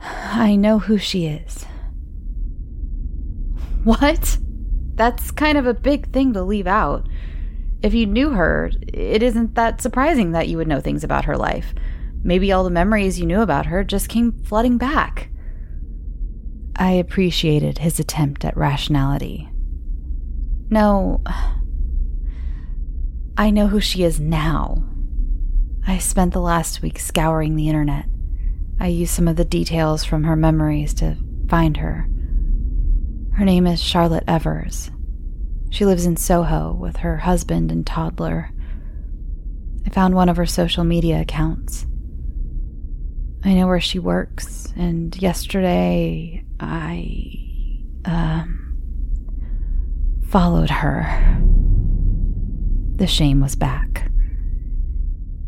I 0.00 0.56
know 0.56 0.78
who 0.78 0.98
she 0.98 1.26
is. 1.26 1.64
What? 3.84 4.38
That's 4.94 5.30
kind 5.30 5.56
of 5.56 5.66
a 5.66 5.74
big 5.74 6.12
thing 6.12 6.32
to 6.34 6.42
leave 6.42 6.66
out. 6.66 7.08
If 7.82 7.94
you 7.94 8.06
knew 8.06 8.30
her, 8.30 8.70
it 8.92 9.22
isn't 9.22 9.54
that 9.54 9.80
surprising 9.80 10.32
that 10.32 10.48
you 10.48 10.58
would 10.58 10.68
know 10.68 10.80
things 10.80 11.02
about 11.02 11.24
her 11.24 11.36
life. 11.36 11.74
Maybe 12.22 12.52
all 12.52 12.64
the 12.64 12.70
memories 12.70 13.18
you 13.18 13.26
knew 13.26 13.40
about 13.40 13.66
her 13.66 13.82
just 13.82 14.08
came 14.08 14.32
flooding 14.32 14.76
back. 14.76 15.30
I 16.76 16.92
appreciated 16.92 17.78
his 17.78 17.98
attempt 17.98 18.44
at 18.44 18.56
rationality. 18.56 19.48
No. 20.68 21.22
I 23.40 23.48
know 23.48 23.68
who 23.68 23.80
she 23.80 24.04
is 24.04 24.20
now. 24.20 24.84
I 25.86 25.96
spent 25.96 26.34
the 26.34 26.42
last 26.42 26.82
week 26.82 26.98
scouring 26.98 27.56
the 27.56 27.68
internet. 27.68 28.04
I 28.78 28.88
used 28.88 29.14
some 29.14 29.26
of 29.28 29.36
the 29.36 29.46
details 29.46 30.04
from 30.04 30.24
her 30.24 30.36
memories 30.36 30.92
to 30.96 31.16
find 31.48 31.78
her. 31.78 32.06
Her 33.32 33.46
name 33.46 33.66
is 33.66 33.80
Charlotte 33.82 34.24
Evers. 34.28 34.90
She 35.70 35.86
lives 35.86 36.04
in 36.04 36.18
Soho 36.18 36.74
with 36.74 36.98
her 36.98 37.16
husband 37.16 37.72
and 37.72 37.86
toddler. 37.86 38.50
I 39.86 39.88
found 39.88 40.14
one 40.14 40.28
of 40.28 40.36
her 40.36 40.44
social 40.44 40.84
media 40.84 41.22
accounts. 41.22 41.86
I 43.42 43.54
know 43.54 43.66
where 43.66 43.80
she 43.80 43.98
works, 43.98 44.70
and 44.76 45.16
yesterday 45.16 46.44
I, 46.60 47.86
um, 48.04 48.76
followed 50.28 50.68
her. 50.68 51.40
The 53.00 53.06
shame 53.06 53.40
was 53.40 53.56
back. 53.56 54.10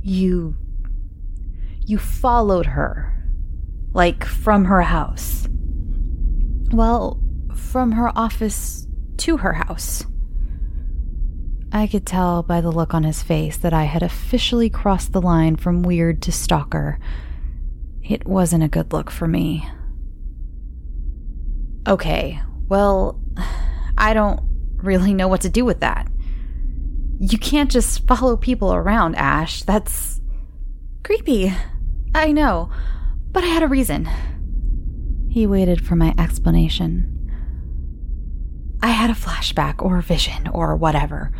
You. 0.00 0.56
You 1.84 1.98
followed 1.98 2.64
her. 2.64 3.28
Like 3.92 4.24
from 4.24 4.64
her 4.64 4.80
house. 4.80 5.46
Well, 6.70 7.20
from 7.54 7.92
her 7.92 8.10
office 8.16 8.86
to 9.18 9.36
her 9.36 9.52
house. 9.52 10.06
I 11.70 11.86
could 11.86 12.06
tell 12.06 12.42
by 12.42 12.62
the 12.62 12.72
look 12.72 12.94
on 12.94 13.04
his 13.04 13.22
face 13.22 13.58
that 13.58 13.74
I 13.74 13.84
had 13.84 14.02
officially 14.02 14.70
crossed 14.70 15.12
the 15.12 15.20
line 15.20 15.56
from 15.56 15.82
weird 15.82 16.22
to 16.22 16.32
stalker. 16.32 16.98
It 18.02 18.26
wasn't 18.26 18.64
a 18.64 18.68
good 18.68 18.94
look 18.94 19.10
for 19.10 19.28
me. 19.28 19.68
Okay, 21.86 22.40
well, 22.70 23.20
I 23.98 24.14
don't 24.14 24.40
really 24.78 25.12
know 25.12 25.28
what 25.28 25.42
to 25.42 25.50
do 25.50 25.66
with 25.66 25.80
that. 25.80 26.08
You 27.24 27.38
can't 27.38 27.70
just 27.70 28.04
follow 28.08 28.36
people 28.36 28.74
around, 28.74 29.14
Ash. 29.14 29.62
That's 29.62 30.20
creepy. 31.04 31.54
I 32.16 32.32
know, 32.32 32.68
but 33.30 33.44
I 33.44 33.46
had 33.46 33.62
a 33.62 33.68
reason. 33.68 34.08
He 35.30 35.46
waited 35.46 35.86
for 35.86 35.94
my 35.94 36.16
explanation. 36.18 37.08
I 38.82 38.88
had 38.88 39.08
a 39.08 39.14
flashback 39.14 39.80
or 39.80 39.98
a 39.98 40.02
vision 40.02 40.48
or 40.48 40.74
whatever. 40.74 41.30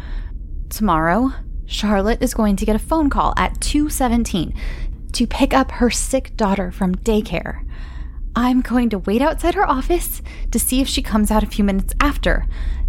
Tomorrow, 0.68 1.32
Charlotte 1.66 2.22
is 2.22 2.32
going 2.32 2.54
to 2.56 2.64
get 2.64 2.76
a 2.76 2.78
phone 2.78 3.10
call 3.10 3.34
at 3.36 3.58
2:17 3.58 4.56
to 5.14 5.26
pick 5.26 5.52
up 5.52 5.72
her 5.72 5.90
sick 5.90 6.36
daughter 6.36 6.70
from 6.70 6.94
daycare. 6.94 7.66
I'm 8.36 8.60
going 8.60 8.88
to 8.90 9.00
wait 9.00 9.20
outside 9.20 9.54
her 9.54 9.68
office 9.68 10.22
to 10.52 10.60
see 10.60 10.80
if 10.80 10.86
she 10.86 11.02
comes 11.02 11.32
out 11.32 11.42
a 11.42 11.46
few 11.54 11.64
minutes 11.64 11.92
after. 12.00 12.46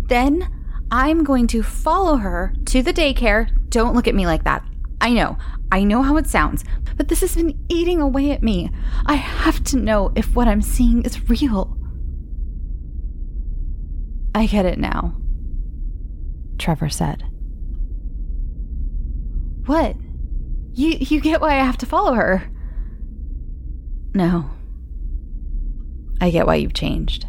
Then 0.09 0.47
I'm 0.93 1.23
going 1.23 1.47
to 1.47 1.63
follow 1.63 2.17
her 2.17 2.53
to 2.65 2.83
the 2.83 2.93
daycare. 2.93 3.49
Don't 3.69 3.95
look 3.95 4.07
at 4.07 4.13
me 4.13 4.27
like 4.27 4.43
that. 4.43 4.63
I 5.01 5.09
know. 5.09 5.39
I 5.71 5.83
know 5.83 6.03
how 6.03 6.17
it 6.17 6.27
sounds, 6.27 6.63
but 6.95 7.07
this 7.07 7.21
has 7.21 7.35
been 7.35 7.59
eating 7.67 7.99
away 7.99 8.29
at 8.29 8.43
me. 8.43 8.69
I 9.07 9.15
have 9.15 9.63
to 9.63 9.77
know 9.77 10.11
if 10.15 10.35
what 10.35 10.47
I'm 10.47 10.61
seeing 10.61 11.01
is 11.01 11.27
real. 11.27 11.75
I 14.35 14.45
get 14.45 14.67
it 14.67 14.77
now, 14.77 15.15
Trevor 16.59 16.89
said. 16.89 17.23
What? 19.65 19.95
You 20.73 20.97
you 20.99 21.19
get 21.21 21.41
why 21.41 21.53
I 21.53 21.63
have 21.63 21.77
to 21.79 21.87
follow 21.87 22.13
her? 22.13 22.51
No. 24.13 24.51
I 26.21 26.29
get 26.29 26.45
why 26.45 26.55
you've 26.55 26.75
changed. 26.75 27.25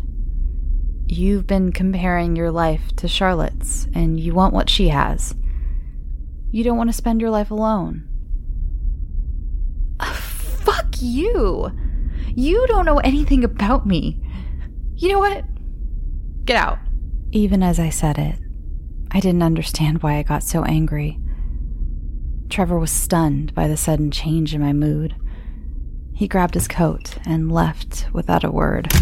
You've 1.07 1.47
been 1.47 1.71
comparing 1.71 2.35
your 2.35 2.51
life 2.51 2.95
to 2.97 3.09
Charlotte's, 3.09 3.87
and 3.95 4.19
you 4.19 4.35
want 4.35 4.55
what 4.55 4.71
she 4.71 4.89
has. 4.89 5.35
You 6.51 6.65
don't 6.65 6.79
want 6.79 6.89
to 6.89 6.97
spend 6.97 7.21
your 7.21 7.31
life 7.31 7.51
alone. 7.51 8.09
Uh, 10.01 10.13
fuck 10.13 10.87
you! 11.01 11.71
You 12.35 12.67
don't 12.67 12.87
know 12.87 12.99
anything 12.99 13.45
about 13.45 13.87
me. 13.87 14.21
You 14.97 15.11
know 15.11 15.19
what? 15.19 15.45
Get 16.45 16.57
out. 16.57 16.79
Even 17.33 17.63
as 17.63 17.79
I 17.79 17.91
said 17.91 18.19
it, 18.19 18.39
I 19.11 19.21
didn't 19.21 19.43
understand 19.43 20.03
why 20.03 20.15
I 20.17 20.23
got 20.23 20.43
so 20.43 20.65
angry. 20.65 21.21
Trevor 22.49 22.79
was 22.79 22.91
stunned 22.91 23.55
by 23.55 23.69
the 23.69 23.77
sudden 23.77 24.11
change 24.11 24.55
in 24.55 24.61
my 24.61 24.73
mood. 24.73 25.15
He 26.15 26.29
grabbed 26.29 26.55
his 26.55 26.69
coat 26.69 27.19
and 27.27 27.53
left 27.53 28.07
without 28.13 28.45
a 28.45 28.51
word. 28.51 28.93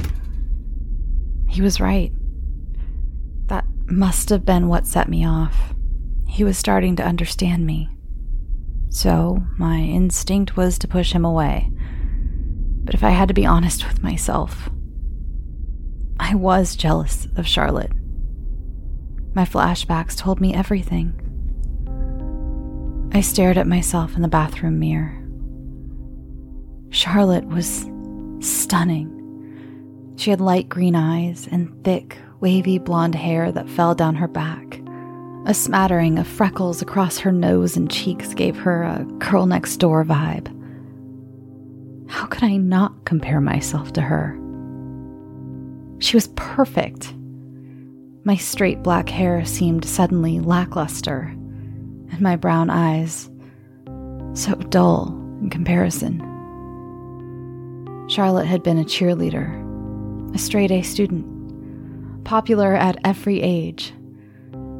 He 1.52 1.60
was 1.60 1.80
right. 1.80 2.10
That 3.48 3.66
must 3.84 4.30
have 4.30 4.42
been 4.42 4.68
what 4.68 4.86
set 4.86 5.10
me 5.10 5.26
off. 5.26 5.74
He 6.26 6.44
was 6.44 6.56
starting 6.56 6.96
to 6.96 7.04
understand 7.04 7.66
me. 7.66 7.90
So, 8.88 9.42
my 9.58 9.80
instinct 9.80 10.56
was 10.56 10.78
to 10.78 10.88
push 10.88 11.12
him 11.12 11.26
away. 11.26 11.70
But 12.84 12.94
if 12.94 13.04
I 13.04 13.10
had 13.10 13.28
to 13.28 13.34
be 13.34 13.44
honest 13.44 13.86
with 13.86 14.02
myself, 14.02 14.70
I 16.18 16.34
was 16.36 16.74
jealous 16.74 17.28
of 17.36 17.46
Charlotte. 17.46 17.92
My 19.34 19.44
flashbacks 19.44 20.16
told 20.16 20.40
me 20.40 20.54
everything. 20.54 21.12
I 23.12 23.20
stared 23.20 23.58
at 23.58 23.66
myself 23.66 24.16
in 24.16 24.22
the 24.22 24.28
bathroom 24.28 24.78
mirror. 24.78 25.22
Charlotte 26.88 27.44
was 27.44 27.84
stunning. 28.40 29.21
She 30.16 30.30
had 30.30 30.40
light 30.40 30.68
green 30.68 30.94
eyes 30.94 31.48
and 31.50 31.72
thick, 31.84 32.18
wavy 32.40 32.78
blonde 32.78 33.14
hair 33.14 33.50
that 33.52 33.68
fell 33.68 33.94
down 33.94 34.14
her 34.16 34.28
back. 34.28 34.80
A 35.46 35.54
smattering 35.54 36.18
of 36.18 36.26
freckles 36.28 36.82
across 36.82 37.18
her 37.18 37.32
nose 37.32 37.76
and 37.76 37.90
cheeks 37.90 38.32
gave 38.34 38.56
her 38.56 38.84
a 38.84 39.04
girl 39.18 39.46
next 39.46 39.78
door 39.78 40.04
vibe. 40.04 40.48
How 42.08 42.26
could 42.26 42.44
I 42.44 42.56
not 42.56 43.04
compare 43.04 43.40
myself 43.40 43.92
to 43.94 44.00
her? 44.02 44.38
She 45.98 46.16
was 46.16 46.28
perfect. 46.36 47.14
My 48.24 48.36
straight 48.36 48.82
black 48.82 49.08
hair 49.08 49.44
seemed 49.44 49.84
suddenly 49.84 50.38
lackluster, 50.38 51.22
and 52.10 52.20
my 52.20 52.36
brown 52.36 52.70
eyes 52.70 53.28
so 54.34 54.54
dull 54.54 55.08
in 55.40 55.50
comparison. 55.50 56.20
Charlotte 58.08 58.46
had 58.46 58.62
been 58.62 58.78
a 58.78 58.84
cheerleader, 58.84 59.61
a 60.34 60.38
straight 60.38 60.70
A 60.70 60.82
student, 60.82 62.24
popular 62.24 62.74
at 62.74 62.98
every 63.04 63.42
age. 63.42 63.92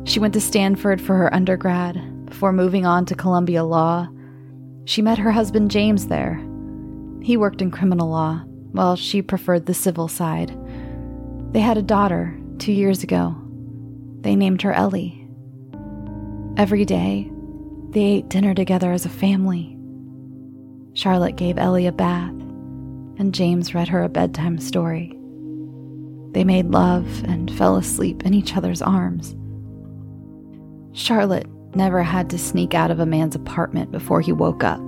She 0.05 0.19
went 0.19 0.35
to 0.35 0.41
Stanford 0.41 1.01
for 1.01 1.17
her 1.17 1.33
undergrad 1.33 2.27
before 2.27 2.53
moving 2.53 2.87
on 2.87 3.07
to 3.07 3.15
Columbia 3.15 3.63
Law. 3.63 4.09
She 4.85 5.03
met 5.03 5.19
her 5.19 5.31
husband 5.31 5.71
James 5.71 6.09
there. 6.09 6.43
He 7.23 7.37
worked 7.37 7.63
in 7.63 7.71
criminal 7.71 8.09
law, 8.09 8.43
while 8.73 8.97
she 8.97 9.23
preferred 9.23 9.67
the 9.67 9.75
civil 9.75 10.09
side. 10.09 10.57
They 11.53 11.61
had 11.61 11.77
a 11.77 11.83
daughter 11.83 12.37
two 12.59 12.73
years 12.73 13.03
ago. 13.03 13.37
They 14.23 14.35
named 14.35 14.63
her 14.63 14.73
Ellie. 14.73 15.29
Every 16.57 16.85
day, 16.85 17.31
they 17.91 18.05
ate 18.05 18.29
dinner 18.29 18.55
together 18.55 18.91
as 18.93 19.05
a 19.05 19.11
family. 19.11 19.77
Charlotte 20.95 21.37
gave 21.37 21.59
Ellie 21.59 21.87
a 21.87 21.93
bath, 21.93 22.33
and 23.19 23.35
James 23.35 23.75
read 23.75 23.89
her 23.89 24.03
a 24.03 24.09
bedtime 24.09 24.59
story. 24.59 25.19
They 26.33 26.45
made 26.45 26.71
love 26.71 27.25
and 27.25 27.51
fell 27.57 27.77
asleep 27.77 28.25
in 28.25 28.35
each 28.35 28.57
other's 28.57 28.83
arms. 28.83 29.37
Charlotte 30.93 31.47
never 31.75 32.03
had 32.03 32.31
to 32.31 32.39
sneak 32.39 32.75
out 32.75 32.91
of 32.91 33.01
a 33.01 33.07
man's 33.07 33.35
apartment 33.35 33.93
before 33.93 34.21
he 34.21 34.33
woke 34.33 34.65
up. 34.65 34.81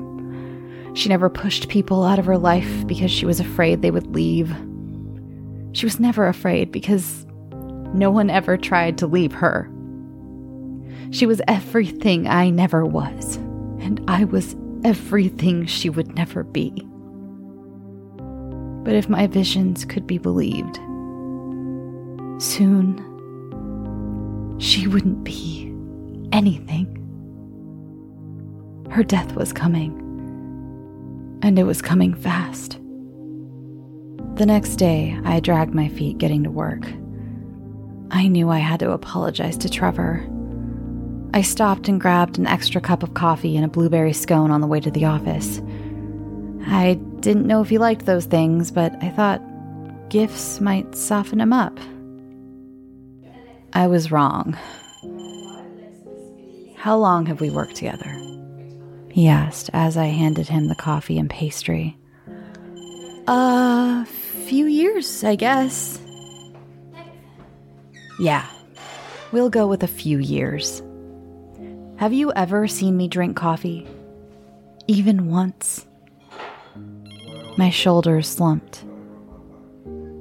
She 0.94 1.08
never 1.08 1.28
pushed 1.28 1.68
people 1.68 2.04
out 2.04 2.18
of 2.18 2.26
her 2.26 2.38
life 2.38 2.86
because 2.86 3.10
she 3.10 3.26
was 3.26 3.40
afraid 3.40 3.82
they 3.82 3.90
would 3.90 4.14
leave. 4.14 4.54
She 5.72 5.86
was 5.86 5.98
never 5.98 6.28
afraid 6.28 6.70
because 6.70 7.26
no 7.94 8.10
one 8.10 8.30
ever 8.30 8.56
tried 8.56 8.98
to 8.98 9.06
leave 9.06 9.32
her. 9.32 9.70
She 11.10 11.26
was 11.26 11.42
everything 11.48 12.26
I 12.26 12.50
never 12.50 12.84
was, 12.86 13.36
and 13.80 14.02
I 14.08 14.24
was 14.24 14.56
everything 14.84 15.66
she 15.66 15.90
would 15.90 16.14
never 16.14 16.44
be. 16.44 16.70
But 18.84 18.94
if 18.94 19.08
my 19.08 19.26
visions 19.26 19.84
could 19.84 20.06
be 20.06 20.18
believed, 20.18 20.78
soon 22.38 22.98
she 24.58 24.86
wouldn't 24.86 25.24
be 25.24 25.72
anything. 26.32 26.90
Her 28.90 29.02
death 29.02 29.34
was 29.34 29.52
coming, 29.52 29.92
and 31.42 31.58
it 31.58 31.64
was 31.64 31.82
coming 31.82 32.14
fast. 32.14 32.78
The 34.36 34.46
next 34.46 34.76
day, 34.76 35.18
I 35.24 35.40
dragged 35.40 35.74
my 35.74 35.88
feet 35.88 36.18
getting 36.18 36.42
to 36.44 36.50
work. 36.50 36.86
I 38.10 38.28
knew 38.28 38.50
I 38.50 38.58
had 38.58 38.80
to 38.80 38.92
apologize 38.92 39.56
to 39.58 39.68
Trevor. 39.68 40.28
I 41.32 41.42
stopped 41.42 41.88
and 41.88 42.00
grabbed 42.00 42.38
an 42.38 42.46
extra 42.46 42.80
cup 42.80 43.02
of 43.02 43.14
coffee 43.14 43.56
and 43.56 43.64
a 43.64 43.68
blueberry 43.68 44.12
scone 44.12 44.50
on 44.50 44.60
the 44.60 44.66
way 44.66 44.80
to 44.80 44.90
the 44.90 45.04
office. 45.04 45.60
I 46.66 46.94
didn't 47.20 47.46
know 47.46 47.60
if 47.60 47.68
he 47.68 47.78
liked 47.78 48.06
those 48.06 48.26
things, 48.26 48.70
but 48.70 48.94
I 49.02 49.10
thought 49.10 49.42
gifts 50.08 50.60
might 50.60 50.94
soften 50.94 51.40
him 51.40 51.52
up. 51.52 51.78
I 53.74 53.88
was 53.88 54.12
wrong. 54.12 54.56
How 56.76 56.96
long 56.96 57.26
have 57.26 57.40
we 57.40 57.50
worked 57.50 57.76
together? 57.76 58.14
He 59.10 59.26
asked 59.26 59.70
as 59.72 59.96
I 59.96 60.06
handed 60.06 60.48
him 60.48 60.68
the 60.68 60.74
coffee 60.74 61.18
and 61.18 61.28
pastry. 61.28 61.96
A 63.26 64.04
few 64.46 64.66
years, 64.66 65.24
I 65.24 65.34
guess. 65.34 66.00
Yeah, 68.20 68.46
we'll 69.32 69.50
go 69.50 69.66
with 69.66 69.82
a 69.82 69.88
few 69.88 70.18
years. 70.18 70.82
Have 71.96 72.12
you 72.12 72.32
ever 72.34 72.68
seen 72.68 72.96
me 72.96 73.08
drink 73.08 73.36
coffee? 73.36 73.86
Even 74.86 75.30
once? 75.30 75.86
My 77.56 77.70
shoulders 77.70 78.28
slumped. 78.28 78.84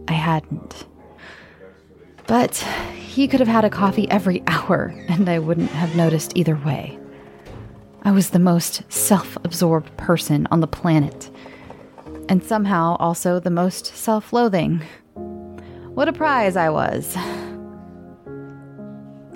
I 0.08 0.14
hadn't. 0.14 0.86
But 2.26 2.66
he 3.14 3.28
could 3.28 3.40
have 3.40 3.50
had 3.50 3.64
a 3.64 3.70
coffee 3.70 4.10
every 4.10 4.42
hour, 4.48 4.94
and 5.08 5.30
I 5.30 5.38
wouldn't 5.38 5.70
have 5.70 5.96
noticed 5.96 6.36
either 6.36 6.56
way. 6.56 6.98
I 8.02 8.12
was 8.12 8.32
the 8.32 8.40
most 8.40 8.92
self 8.92 9.38
absorbed 9.44 9.96
person 9.98 10.48
on 10.50 10.62
the 10.62 10.68
planet, 10.68 11.30
and 12.28 12.44
somehow 12.44 12.98
also 13.00 13.40
the 13.40 13.52
most 13.52 13.86
self 13.86 14.34
loathing. 14.34 14.82
What 15.94 16.10
a 16.10 16.14
prize 16.14 16.58
I 16.58 16.72
was. 16.72 17.16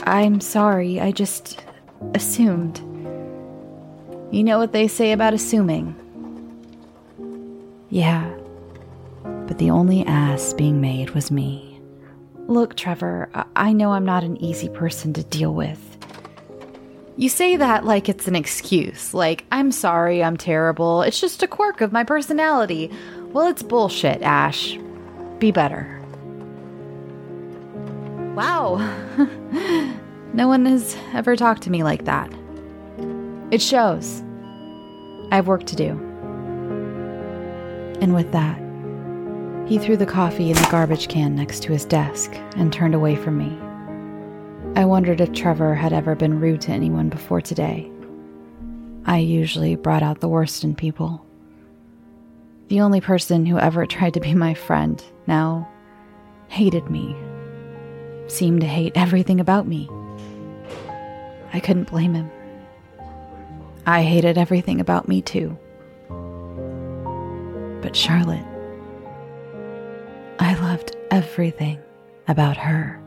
I'm 0.06 0.42
sorry, 0.42 1.00
I 1.00 1.12
just 1.12 1.64
assumed. 2.16 2.80
You 4.32 4.44
know 4.44 4.58
what 4.58 4.74
they 4.74 4.88
say 4.88 5.12
about 5.12 5.36
assuming? 5.36 5.96
Yeah, 7.90 8.28
but 9.46 9.60
the 9.60 9.70
only 9.70 10.04
ass 10.06 10.54
being 10.54 10.82
made 10.82 11.12
was 11.12 11.30
me. 11.30 11.67
Look, 12.48 12.76
Trevor, 12.76 13.30
I 13.58 13.74
know 13.74 13.92
I'm 13.92 14.06
not 14.06 14.24
an 14.24 14.38
easy 14.38 14.70
person 14.70 15.12
to 15.14 15.24
deal 15.24 15.54
with. 15.54 15.84
You 17.18 17.28
say 17.28 17.58
that 17.58 17.84
like 17.84 18.08
it's 18.08 18.28
an 18.28 18.36
excuse, 18.36 19.14
like, 19.14 19.44
I'm 19.52 19.72
sorry, 19.72 20.24
I'm 20.24 20.38
terrible, 20.38 21.02
it's 21.02 21.20
just 21.20 21.44
a 21.44 21.48
quirk 21.48 21.82
of 21.82 21.92
my 21.92 22.04
personality. 22.06 22.90
Well, 23.34 23.48
it's 23.48 23.64
bullshit, 23.64 24.22
Ash. 24.22 24.78
Be 25.40 25.52
better. 25.52 26.00
Wow. 28.34 28.78
no 30.34 30.48
one 30.48 30.66
has 30.68 30.96
ever 31.14 31.36
talked 31.36 31.64
to 31.64 31.72
me 31.72 31.84
like 31.84 32.06
that. 32.06 32.32
It 33.52 33.62
shows. 33.62 34.24
I 35.32 35.36
have 35.36 35.48
work 35.48 35.66
to 35.66 35.76
do. 35.76 35.90
And 38.00 38.14
with 38.14 38.32
that, 38.32 38.62
he 39.68 39.78
threw 39.78 39.98
the 39.98 40.06
coffee 40.06 40.50
in 40.50 40.56
the 40.56 40.68
garbage 40.72 41.10
can 41.10 41.36
next 41.36 41.62
to 41.64 41.74
his 41.74 41.84
desk 41.84 42.34
and 42.56 42.72
turned 42.72 42.96
away 42.96 43.18
from 43.18 43.38
me. 43.38 43.58
I 44.80 44.86
wondered 44.86 45.20
if 45.20 45.34
Trevor 45.34 45.76
had 45.76 45.92
ever 45.92 46.16
been 46.16 46.40
rude 46.40 46.62
to 46.62 46.72
anyone 46.72 47.10
before 47.10 47.42
today. 47.42 47.92
I 49.06 49.18
usually 49.18 49.76
brought 49.76 50.04
out 50.04 50.22
the 50.22 50.30
worst 50.30 50.64
in 50.64 50.74
people. 50.74 51.26
The 52.70 52.80
only 52.80 53.02
person 53.02 53.46
who 53.46 53.58
ever 53.58 53.86
tried 53.86 54.14
to 54.14 54.22
be 54.22 54.34
my 54.34 54.54
friend 54.54 55.04
now 55.26 55.70
hated 56.48 56.90
me 56.90 57.16
seemed 58.28 58.62
to 58.62 58.68
hate 58.68 58.94
everything 58.96 59.40
about 59.40 59.68
me. 59.68 59.90
I 61.52 61.60
couldn't 61.60 61.90
blame 61.90 62.14
him. 62.14 62.30
I 63.86 64.04
hated 64.04 64.38
everything 64.38 64.80
about 64.80 65.08
me, 65.08 65.22
too. 65.22 65.58
But 67.82 67.96
Charlotte, 67.96 68.46
I 70.40 70.54
loved 70.56 70.96
everything 71.12 71.80
about 72.28 72.58
her. 72.58 73.02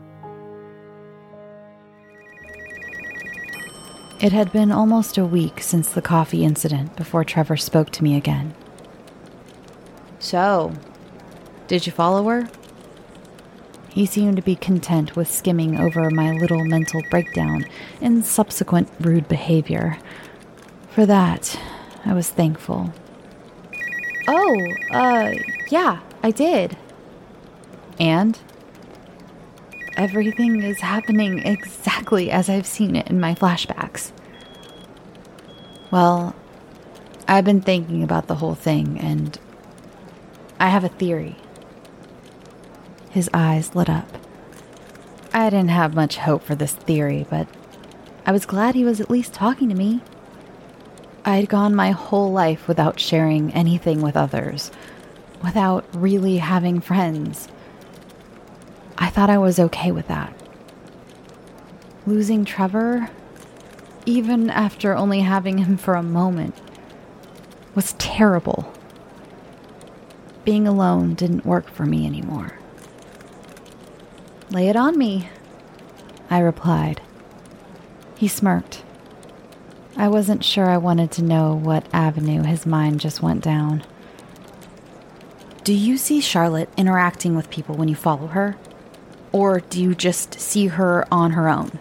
It 4.19 4.31
had 4.31 4.51
been 4.51 4.71
almost 4.71 5.17
a 5.17 5.25
week 5.25 5.61
since 5.61 5.89
the 5.89 6.01
coffee 6.01 6.43
incident 6.43 6.95
before 6.95 7.23
Trevor 7.23 7.57
spoke 7.57 7.89
to 7.91 8.03
me 8.03 8.15
again. 8.15 8.53
So, 10.19 10.73
did 11.67 11.87
you 11.87 11.91
follow 11.91 12.23
her? 12.29 12.47
He 13.89 14.05
seemed 14.05 14.35
to 14.35 14.41
be 14.41 14.55
content 14.55 15.15
with 15.15 15.31
skimming 15.31 15.79
over 15.79 16.09
my 16.11 16.31
little 16.31 16.63
mental 16.63 17.01
breakdown 17.09 17.65
and 17.99 18.25
subsequent 18.25 18.89
rude 18.99 19.27
behavior. 19.27 19.97
For 20.91 21.05
that, 21.05 21.59
I 22.05 22.13
was 22.13 22.29
thankful. 22.29 22.93
Oh, 24.27 24.55
uh, 24.91 25.33
yeah, 25.69 25.99
I 26.21 26.31
did. 26.31 26.77
And? 28.01 28.37
everything 30.01 30.63
is 30.63 30.79
happening 30.79 31.39
exactly 31.45 32.31
as 32.31 32.49
I've 32.49 32.65
seen 32.65 32.95
it 32.95 33.07
in 33.07 33.19
my 33.19 33.35
flashbacks. 33.35 34.11
Well, 35.91 36.35
I've 37.27 37.45
been 37.45 37.61
thinking 37.61 38.03
about 38.03 38.25
the 38.25 38.35
whole 38.35 38.55
thing, 38.55 38.97
and 38.99 39.37
I 40.59 40.69
have 40.69 40.83
a 40.83 40.89
theory. 40.89 41.35
His 43.11 43.29
eyes 43.33 43.75
lit 43.75 43.89
up. 43.89 44.07
I 45.33 45.49
didn't 45.49 45.69
have 45.69 45.93
much 45.93 46.17
hope 46.17 46.43
for 46.43 46.55
this 46.55 46.73
theory, 46.73 47.25
but 47.29 47.47
I 48.25 48.31
was 48.31 48.45
glad 48.45 48.73
he 48.73 48.83
was 48.83 48.99
at 48.99 49.09
least 49.09 49.33
talking 49.33 49.69
to 49.69 49.75
me. 49.75 50.01
I'd 51.23 51.47
gone 51.47 51.75
my 51.75 51.91
whole 51.91 52.31
life 52.31 52.67
without 52.67 52.99
sharing 52.99 53.53
anything 53.53 54.01
with 54.01 54.17
others, 54.17 54.71
without 55.43 55.85
really 55.93 56.37
having 56.37 56.81
friends. 56.81 57.47
I 59.01 59.09
thought 59.09 59.31
I 59.31 59.39
was 59.39 59.59
okay 59.59 59.91
with 59.91 60.07
that. 60.09 60.31
Losing 62.05 62.45
Trevor, 62.45 63.09
even 64.05 64.51
after 64.51 64.95
only 64.95 65.21
having 65.21 65.57
him 65.57 65.75
for 65.75 65.95
a 65.95 66.03
moment, 66.03 66.55
was 67.73 67.93
terrible. 67.93 68.71
Being 70.45 70.67
alone 70.67 71.15
didn't 71.15 71.47
work 71.47 71.67
for 71.69 71.83
me 71.83 72.05
anymore. 72.05 72.59
Lay 74.51 74.67
it 74.67 74.75
on 74.75 74.99
me, 74.99 75.29
I 76.29 76.39
replied. 76.39 77.01
He 78.17 78.27
smirked. 78.27 78.83
I 79.97 80.09
wasn't 80.09 80.43
sure 80.45 80.69
I 80.69 80.77
wanted 80.77 81.09
to 81.13 81.23
know 81.23 81.55
what 81.55 81.87
avenue 81.91 82.43
his 82.43 82.67
mind 82.67 82.99
just 82.99 83.23
went 83.23 83.43
down. 83.43 83.83
Do 85.63 85.73
you 85.73 85.97
see 85.97 86.21
Charlotte 86.21 86.69
interacting 86.77 87.35
with 87.35 87.49
people 87.49 87.75
when 87.75 87.87
you 87.87 87.95
follow 87.95 88.27
her? 88.27 88.57
Or 89.31 89.59
do 89.59 89.81
you 89.81 89.95
just 89.95 90.39
see 90.39 90.67
her 90.67 91.05
on 91.11 91.31
her 91.31 91.47
own? 91.47 91.79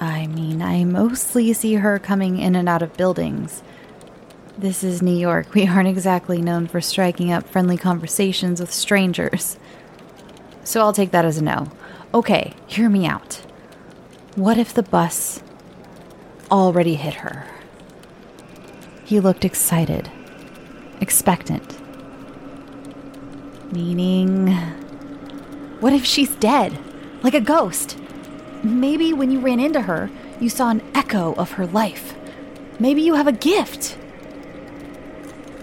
I 0.00 0.26
mean, 0.26 0.62
I 0.62 0.84
mostly 0.84 1.52
see 1.52 1.74
her 1.74 1.98
coming 1.98 2.38
in 2.38 2.54
and 2.56 2.68
out 2.68 2.82
of 2.82 2.96
buildings. 2.96 3.62
This 4.56 4.82
is 4.82 5.02
New 5.02 5.16
York. 5.16 5.54
We 5.54 5.68
aren't 5.68 5.88
exactly 5.88 6.42
known 6.42 6.66
for 6.66 6.80
striking 6.80 7.32
up 7.32 7.48
friendly 7.48 7.76
conversations 7.76 8.60
with 8.60 8.72
strangers. 8.72 9.56
So 10.64 10.80
I'll 10.80 10.92
take 10.92 11.12
that 11.12 11.24
as 11.24 11.38
a 11.38 11.44
no. 11.44 11.70
Okay, 12.12 12.54
hear 12.66 12.88
me 12.88 13.06
out. 13.06 13.42
What 14.34 14.58
if 14.58 14.74
the 14.74 14.82
bus 14.82 15.42
already 16.50 16.94
hit 16.94 17.14
her? 17.14 17.46
He 19.04 19.20
looked 19.20 19.44
excited, 19.44 20.10
expectant. 21.00 21.78
Meaning, 23.72 24.56
what 25.80 25.92
if 25.92 26.04
she's 26.04 26.34
dead? 26.36 26.78
Like 27.22 27.34
a 27.34 27.40
ghost? 27.40 27.98
Maybe 28.62 29.12
when 29.12 29.30
you 29.30 29.40
ran 29.40 29.60
into 29.60 29.82
her, 29.82 30.10
you 30.40 30.48
saw 30.48 30.70
an 30.70 30.82
echo 30.94 31.34
of 31.34 31.52
her 31.52 31.66
life. 31.66 32.14
Maybe 32.80 33.02
you 33.02 33.14
have 33.14 33.26
a 33.26 33.32
gift. 33.32 33.96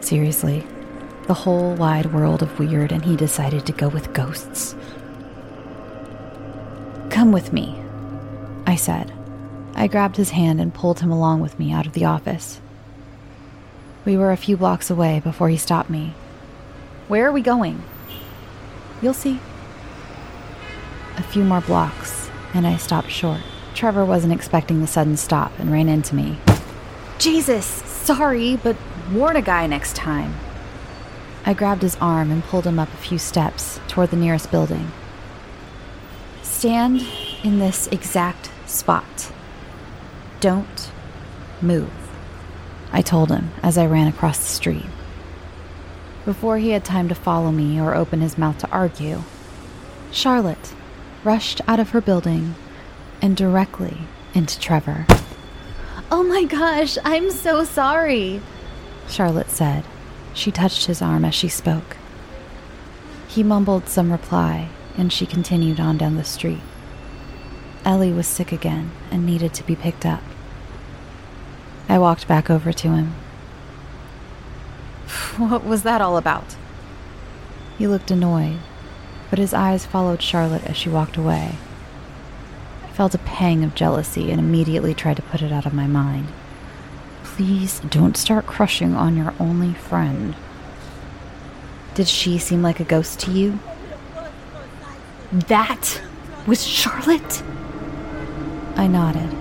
Seriously, 0.01 0.65
the 1.27 1.33
whole 1.33 1.75
wide 1.75 2.13
world 2.13 2.41
of 2.41 2.59
weird, 2.59 2.91
and 2.91 3.03
he 3.03 3.15
decided 3.15 3.65
to 3.65 3.71
go 3.71 3.87
with 3.87 4.13
ghosts. 4.13 4.75
Come 7.09 7.31
with 7.31 7.51
me, 7.51 7.81
I 8.67 8.75
said. 8.75 9.11
I 9.75 9.87
grabbed 9.87 10.15
his 10.15 10.29
hand 10.29 10.61
and 10.61 10.73
pulled 10.73 10.99
him 10.99 11.11
along 11.11 11.41
with 11.41 11.59
me 11.59 11.71
out 11.71 11.87
of 11.87 11.93
the 11.93 12.05
office. 12.05 12.61
We 14.05 14.15
were 14.15 14.31
a 14.31 14.37
few 14.37 14.55
blocks 14.55 14.89
away 14.89 15.19
before 15.19 15.49
he 15.49 15.57
stopped 15.57 15.89
me. 15.89 16.13
Where 17.07 17.27
are 17.27 17.31
we 17.31 17.41
going? 17.41 17.83
You'll 19.01 19.13
see. 19.13 19.39
A 21.17 21.23
few 21.23 21.43
more 21.43 21.61
blocks, 21.61 22.29
and 22.53 22.67
I 22.67 22.77
stopped 22.77 23.09
short. 23.09 23.41
Trevor 23.73 24.05
wasn't 24.05 24.33
expecting 24.33 24.81
the 24.81 24.87
sudden 24.87 25.17
stop 25.17 25.57
and 25.59 25.71
ran 25.71 25.89
into 25.89 26.15
me. 26.15 26.37
Jesus, 27.17 27.65
sorry, 27.65 28.57
but 28.57 28.75
warn 29.11 29.35
a 29.35 29.41
guy 29.41 29.67
next 29.67 29.95
time. 29.95 30.35
I 31.45 31.53
grabbed 31.53 31.81
his 31.81 31.97
arm 32.01 32.31
and 32.31 32.43
pulled 32.43 32.65
him 32.65 32.79
up 32.79 32.93
a 32.93 32.97
few 32.97 33.17
steps 33.17 33.79
toward 33.87 34.09
the 34.09 34.17
nearest 34.17 34.51
building. 34.51 34.91
Stand 36.41 37.05
in 37.43 37.59
this 37.59 37.87
exact 37.87 38.49
spot. 38.65 39.31
Don't 40.39 40.91
move, 41.61 41.91
I 42.91 43.01
told 43.01 43.29
him 43.29 43.51
as 43.63 43.77
I 43.77 43.85
ran 43.85 44.07
across 44.07 44.37
the 44.37 44.45
street. 44.45 44.85
Before 46.25 46.57
he 46.57 46.71
had 46.71 46.83
time 46.83 47.07
to 47.09 47.15
follow 47.15 47.51
me 47.51 47.79
or 47.79 47.95
open 47.95 48.21
his 48.21 48.37
mouth 48.37 48.57
to 48.59 48.69
argue, 48.69 49.21
Charlotte 50.11 50.74
rushed 51.25 51.59
out 51.67 51.79
of 51.79 51.89
her 51.89 52.01
building 52.01 52.55
and 53.21 53.35
directly 53.35 53.97
into 54.33 54.59
Trevor. 54.59 55.07
Oh 56.11 56.23
my 56.23 56.43
gosh, 56.43 56.97
I'm 57.03 57.31
so 57.31 57.63
sorry, 57.63 58.41
Charlotte 59.09 59.49
said. 59.49 59.83
She 60.33 60.51
touched 60.51 60.85
his 60.85 61.01
arm 61.01 61.25
as 61.25 61.33
she 61.33 61.47
spoke. 61.49 61.97
He 63.27 63.41
mumbled 63.41 63.89
some 63.89 64.11
reply 64.11 64.69
and 64.97 65.11
she 65.11 65.25
continued 65.25 65.79
on 65.79 65.97
down 65.97 66.15
the 66.15 66.23
street. 66.23 66.61
Ellie 67.83 68.13
was 68.13 68.27
sick 68.27 68.51
again 68.51 68.91
and 69.11 69.25
needed 69.25 69.53
to 69.55 69.63
be 69.63 69.75
picked 69.75 70.05
up. 70.05 70.21
I 71.89 71.97
walked 71.99 72.27
back 72.27 72.49
over 72.49 72.71
to 72.71 72.89
him. 72.89 73.15
What 75.37 75.65
was 75.65 75.83
that 75.83 76.01
all 76.01 76.17
about? 76.17 76.55
He 77.77 77.87
looked 77.87 78.09
annoyed, 78.09 78.59
but 79.29 79.39
his 79.39 79.53
eyes 79.53 79.85
followed 79.85 80.21
Charlotte 80.21 80.65
as 80.65 80.77
she 80.77 80.89
walked 80.89 81.17
away. 81.17 81.55
I 82.83 82.87
felt 82.89 83.15
a 83.15 83.19
pang 83.19 83.63
of 83.63 83.75
jealousy 83.75 84.31
and 84.31 84.39
immediately 84.39 84.93
tried 84.93 85.17
to 85.17 85.23
put 85.23 85.41
it 85.41 85.51
out 85.51 85.65
of 85.65 85.73
my 85.73 85.87
mind. 85.87 86.27
Please 87.23 87.79
don't 87.81 88.15
start 88.15 88.45
crushing 88.45 88.95
on 88.95 89.17
your 89.17 89.33
only 89.39 89.73
friend. 89.73 90.35
Did 91.93 92.07
she 92.07 92.37
seem 92.37 92.61
like 92.61 92.79
a 92.79 92.85
ghost 92.85 93.19
to 93.21 93.31
you? 93.31 93.59
That 95.31 96.01
was 96.47 96.65
Charlotte? 96.65 97.43
I 98.75 98.87
nodded. 98.87 99.33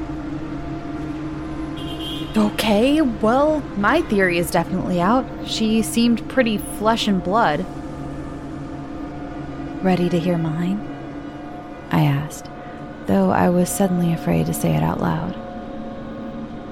Okay, 2.37 3.01
well, 3.01 3.61
my 3.77 4.03
theory 4.03 4.39
is 4.39 4.51
definitely 4.51 5.01
out. 5.01 5.25
She 5.47 5.83
seemed 5.83 6.29
pretty 6.29 6.59
flesh 6.59 7.07
and 7.07 7.23
blood. 7.23 7.65
Ready 9.85 10.09
to 10.09 10.19
hear 10.19 10.39
mine? 10.39 10.81
I 11.91 12.05
asked, 12.05 12.47
though 13.05 13.31
I 13.31 13.51
was 13.51 13.69
suddenly 13.69 14.15
afraid 14.15 14.47
to 14.47 14.55
say 14.55 14.75
it 14.75 14.83
out 14.83 14.99
loud. 14.99 15.37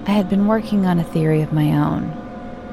I 0.06 0.12
had 0.12 0.30
been 0.30 0.46
working 0.46 0.86
on 0.86 0.98
a 0.98 1.04
theory 1.04 1.42
of 1.42 1.52
my 1.52 1.72
own. 1.72 2.10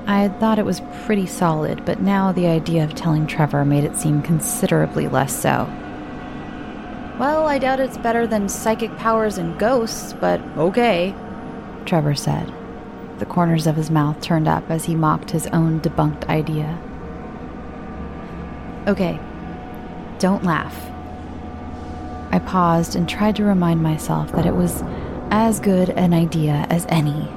I 0.07 0.21
had 0.21 0.39
thought 0.39 0.57
it 0.57 0.63
was 0.63 0.81
pretty 1.03 1.25
solid, 1.25 1.83
but 1.83 1.99
now 1.99 2.31
the 2.31 2.47
idea 2.47 2.85
of 2.85 2.95
telling 2.95 3.27
Trevor 3.27 3.65
made 3.65 3.83
it 3.83 3.97
seem 3.97 4.21
considerably 4.21 5.09
less 5.09 5.37
so. 5.37 5.67
Well, 7.19 7.45
I 7.45 7.59
doubt 7.59 7.81
it's 7.81 7.97
better 7.97 8.25
than 8.25 8.47
psychic 8.47 8.95
powers 8.95 9.37
and 9.37 9.59
ghosts, 9.59 10.13
but 10.13 10.39
okay, 10.57 11.13
Trevor 11.85 12.15
said. 12.15 12.49
The 13.17 13.25
corners 13.25 13.67
of 13.67 13.75
his 13.75 13.91
mouth 13.91 14.21
turned 14.21 14.47
up 14.47 14.69
as 14.69 14.85
he 14.85 14.95
mocked 14.95 15.31
his 15.31 15.47
own 15.47 15.81
debunked 15.81 16.29
idea. 16.29 16.79
Okay, 18.87 19.19
don't 20.19 20.43
laugh. 20.43 20.75
I 22.31 22.39
paused 22.39 22.95
and 22.95 23.09
tried 23.09 23.35
to 23.37 23.43
remind 23.43 23.81
myself 23.81 24.31
that 24.33 24.45
it 24.45 24.55
was 24.55 24.83
as 25.31 25.59
good 25.59 25.89
an 25.89 26.13
idea 26.13 26.67
as 26.69 26.85
any. 26.89 27.27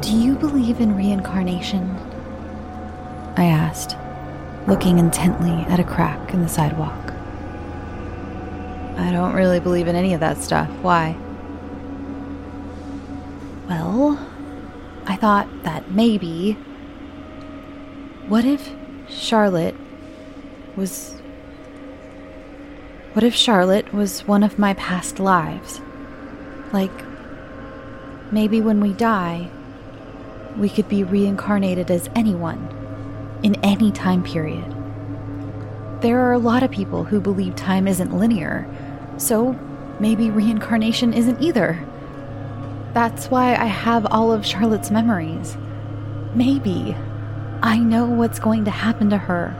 Do 0.00 0.16
you 0.16 0.34
believe 0.34 0.80
in 0.80 0.96
reincarnation? 0.96 1.90
I 3.36 3.44
asked 3.44 3.96
looking 4.66 4.98
intently 4.98 5.52
at 5.72 5.80
a 5.80 5.84
crack 5.84 6.32
in 6.32 6.42
the 6.42 6.48
sidewalk. 6.48 7.12
I 8.96 9.10
don't 9.12 9.34
really 9.34 9.60
believe 9.60 9.88
in 9.88 9.96
any 9.96 10.14
of 10.14 10.20
that 10.20 10.38
stuff. 10.38 10.68
Why? 10.82 11.16
Well, 13.68 14.18
I 15.06 15.16
thought 15.16 15.48
that 15.64 15.90
maybe. 15.90 16.52
What 18.28 18.44
if 18.44 18.72
Charlotte 19.10 19.74
was. 20.76 21.14
What 23.12 23.24
if 23.24 23.34
Charlotte 23.34 23.92
was 23.92 24.26
one 24.26 24.42
of 24.42 24.58
my 24.58 24.74
past 24.74 25.18
lives? 25.18 25.80
Like, 26.72 26.92
maybe 28.30 28.60
when 28.60 28.80
we 28.80 28.92
die, 28.92 29.50
we 30.56 30.68
could 30.68 30.88
be 30.88 31.02
reincarnated 31.02 31.90
as 31.90 32.08
anyone 32.14 32.68
in 33.42 33.56
any 33.64 33.90
time 33.90 34.22
period. 34.22 34.76
There 36.02 36.20
are 36.20 36.32
a 36.32 36.38
lot 36.38 36.62
of 36.62 36.70
people 36.70 37.04
who 37.04 37.20
believe 37.20 37.56
time 37.56 37.88
isn't 37.88 38.16
linear, 38.16 38.68
so 39.18 39.58
maybe 39.98 40.30
reincarnation 40.30 41.12
isn't 41.12 41.42
either. 41.42 41.84
That's 42.94 43.26
why 43.26 43.54
I 43.56 43.66
have 43.66 44.06
all 44.06 44.32
of 44.32 44.46
Charlotte's 44.46 44.90
memories. 44.90 45.56
Maybe 46.34 46.96
I 47.62 47.78
know 47.78 48.06
what's 48.06 48.38
going 48.38 48.64
to 48.64 48.70
happen 48.70 49.10
to 49.10 49.18
her, 49.18 49.54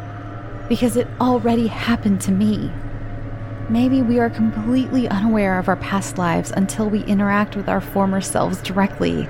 because 0.69 0.97
it 0.97 1.07
already 1.21 1.67
happened 1.67 2.21
to 2.23 2.33
me. 2.33 2.71
Maybe 3.69 4.01
we 4.01 4.19
are 4.19 4.31
completely 4.31 5.07
unaware 5.09 5.59
of 5.59 5.69
our 5.69 5.77
past 5.77 6.17
lives 6.17 6.51
until 6.51 6.89
we 6.89 7.05
interact 7.05 7.57
with 7.57 7.69
our 7.69 7.81
former 7.81 8.21
selves 8.21 8.63
directly. 8.63 9.29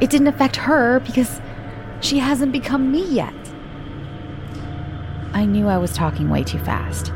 It 0.00 0.10
didn't 0.10 0.26
affect 0.26 0.56
her 0.56 1.00
because 1.00 1.40
she 2.00 2.18
hasn't 2.18 2.52
become 2.52 2.90
me 2.90 3.04
yet. 3.08 3.32
I 5.32 5.44
knew 5.44 5.68
I 5.68 5.78
was 5.78 5.92
talking 5.92 6.28
way 6.28 6.42
too 6.42 6.58
fast, 6.58 7.12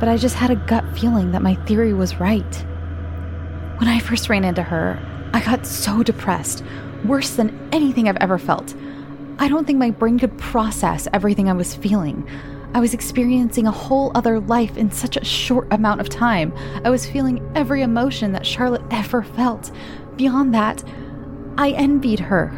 but 0.00 0.08
I 0.08 0.16
just 0.16 0.36
had 0.36 0.50
a 0.50 0.56
gut 0.56 0.84
feeling 0.98 1.32
that 1.32 1.42
my 1.42 1.54
theory 1.66 1.92
was 1.92 2.18
right. 2.18 2.64
When 3.78 3.88
I 3.88 3.98
first 3.98 4.28
ran 4.28 4.44
into 4.44 4.62
her, 4.62 4.98
I 5.32 5.44
got 5.44 5.66
so 5.66 6.02
depressed, 6.02 6.64
worse 7.04 7.36
than 7.36 7.68
anything 7.72 8.08
I've 8.08 8.16
ever 8.16 8.38
felt. 8.38 8.74
I 9.38 9.48
don't 9.48 9.66
think 9.66 9.78
my 9.78 9.90
brain 9.90 10.18
could 10.18 10.36
process 10.38 11.08
everything 11.12 11.48
I 11.48 11.54
was 11.54 11.74
feeling. 11.74 12.28
I 12.74 12.80
was 12.80 12.94
experiencing 12.94 13.66
a 13.66 13.72
whole 13.72 14.12
other 14.14 14.40
life 14.40 14.76
in 14.76 14.90
such 14.90 15.16
a 15.16 15.24
short 15.24 15.68
amount 15.72 16.00
of 16.00 16.08
time. 16.08 16.52
I 16.84 16.90
was 16.90 17.06
feeling 17.06 17.48
every 17.54 17.82
emotion 17.82 18.32
that 18.32 18.46
Charlotte 18.46 18.82
ever 18.90 19.22
felt. 19.22 19.70
Beyond 20.16 20.54
that, 20.54 20.82
I 21.56 21.70
envied 21.70 22.20
her. 22.20 22.52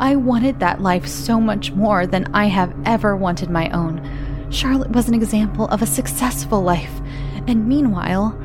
I 0.00 0.16
wanted 0.16 0.60
that 0.60 0.80
life 0.80 1.06
so 1.06 1.40
much 1.40 1.72
more 1.72 2.06
than 2.06 2.34
I 2.34 2.46
have 2.46 2.74
ever 2.84 3.16
wanted 3.16 3.50
my 3.50 3.70
own. 3.70 4.02
Charlotte 4.50 4.90
was 4.90 5.08
an 5.08 5.14
example 5.14 5.66
of 5.68 5.82
a 5.82 5.86
successful 5.86 6.62
life, 6.62 7.00
and 7.46 7.68
meanwhile, 7.68 8.38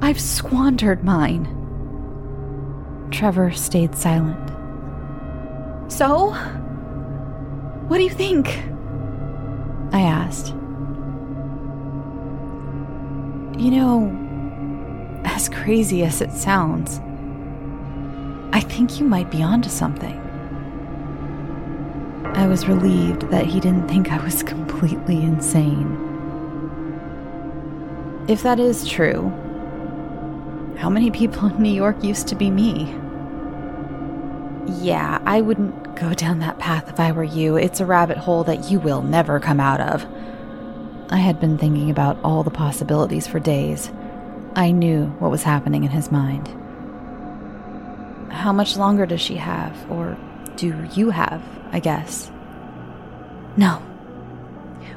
I've 0.00 0.20
squandered 0.20 1.04
mine. 1.04 1.48
Trevor 3.10 3.50
stayed 3.52 3.94
silent. 3.94 4.50
So? 5.90 6.34
What 7.92 7.98
do 7.98 8.04
you 8.04 8.10
think? 8.10 8.48
I 9.92 10.00
asked. 10.00 10.46
You 13.60 13.70
know, 13.70 15.20
as 15.26 15.50
crazy 15.50 16.02
as 16.02 16.22
it 16.22 16.32
sounds, 16.32 17.00
I 18.56 18.60
think 18.60 18.98
you 18.98 19.04
might 19.04 19.30
be 19.30 19.42
onto 19.42 19.68
something. 19.68 20.18
I 22.34 22.46
was 22.46 22.66
relieved 22.66 23.28
that 23.30 23.44
he 23.44 23.60
didn't 23.60 23.88
think 23.88 24.10
I 24.10 24.24
was 24.24 24.42
completely 24.54 25.16
insane. 25.22 25.94
If 28.26 28.42
that 28.42 28.58
is 28.58 28.88
true, 28.88 29.28
how 30.78 30.88
many 30.88 31.10
people 31.10 31.48
in 31.48 31.62
New 31.62 31.74
York 31.74 32.02
used 32.02 32.26
to 32.28 32.34
be 32.36 32.50
me? 32.50 33.01
Yeah, 34.66 35.20
I 35.26 35.40
wouldn't 35.40 35.96
go 35.96 36.14
down 36.14 36.38
that 36.38 36.58
path 36.58 36.88
if 36.88 37.00
I 37.00 37.12
were 37.12 37.24
you. 37.24 37.56
It's 37.56 37.80
a 37.80 37.86
rabbit 37.86 38.16
hole 38.16 38.44
that 38.44 38.70
you 38.70 38.78
will 38.78 39.02
never 39.02 39.40
come 39.40 39.60
out 39.60 39.80
of. 39.80 40.06
I 41.10 41.16
had 41.16 41.40
been 41.40 41.58
thinking 41.58 41.90
about 41.90 42.18
all 42.22 42.42
the 42.42 42.50
possibilities 42.50 43.26
for 43.26 43.38
days. 43.38 43.90
I 44.54 44.70
knew 44.70 45.06
what 45.18 45.30
was 45.30 45.42
happening 45.42 45.84
in 45.84 45.90
his 45.90 46.12
mind. 46.12 46.48
How 48.32 48.52
much 48.52 48.76
longer 48.76 49.04
does 49.04 49.20
she 49.20 49.36
have? 49.36 49.90
Or 49.90 50.16
do 50.56 50.88
you 50.94 51.10
have, 51.10 51.42
I 51.70 51.80
guess? 51.80 52.30
No. 53.56 53.82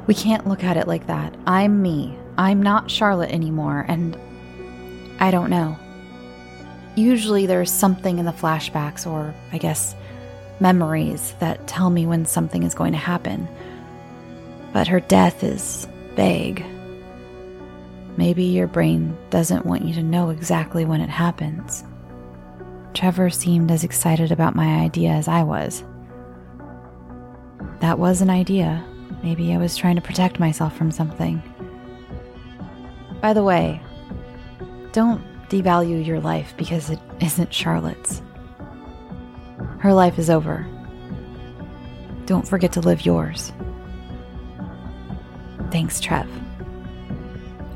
We 0.07 0.13
can't 0.13 0.47
look 0.47 0.63
at 0.63 0.77
it 0.77 0.87
like 0.87 1.07
that. 1.07 1.35
I'm 1.47 1.81
me. 1.81 2.17
I'm 2.37 2.61
not 2.61 2.91
Charlotte 2.91 3.31
anymore, 3.31 3.85
and 3.87 4.17
I 5.19 5.31
don't 5.31 5.49
know. 5.49 5.77
Usually 6.95 7.45
there's 7.45 7.71
something 7.71 8.19
in 8.19 8.25
the 8.25 8.31
flashbacks, 8.31 9.05
or 9.05 9.33
I 9.51 9.57
guess 9.57 9.95
memories, 10.59 11.33
that 11.39 11.67
tell 11.67 11.89
me 11.89 12.05
when 12.05 12.25
something 12.25 12.63
is 12.63 12.73
going 12.73 12.93
to 12.93 12.97
happen. 12.97 13.47
But 14.71 14.87
her 14.87 15.01
death 15.01 15.43
is 15.43 15.87
vague. 16.15 16.65
Maybe 18.17 18.45
your 18.45 18.67
brain 18.67 19.17
doesn't 19.29 19.65
want 19.65 19.83
you 19.83 19.93
to 19.95 20.03
know 20.03 20.29
exactly 20.29 20.85
when 20.85 21.01
it 21.01 21.09
happens. 21.09 21.83
Trevor 22.93 23.29
seemed 23.29 23.71
as 23.71 23.83
excited 23.83 24.31
about 24.31 24.55
my 24.55 24.79
idea 24.79 25.09
as 25.09 25.27
I 25.27 25.43
was. 25.43 25.83
That 27.81 27.99
was 27.99 28.21
an 28.21 28.29
idea. 28.29 28.83
Maybe 29.21 29.53
I 29.53 29.57
was 29.57 29.75
trying 29.75 29.95
to 29.95 30.01
protect 30.01 30.39
myself 30.39 30.77
from 30.77 30.91
something. 30.91 31.43
By 33.21 33.33
the 33.33 33.43
way, 33.43 33.81
don't 34.93 35.21
devalue 35.49 36.05
your 36.05 36.19
life 36.19 36.53
because 36.57 36.89
it 36.89 36.99
isn't 37.19 37.53
Charlotte's. 37.53 38.21
Her 39.79 39.93
life 39.93 40.17
is 40.17 40.29
over. 40.29 40.67
Don't 42.25 42.47
forget 42.47 42.71
to 42.73 42.81
live 42.81 43.05
yours. 43.05 43.51
Thanks, 45.71 45.99
Trev. 45.99 46.29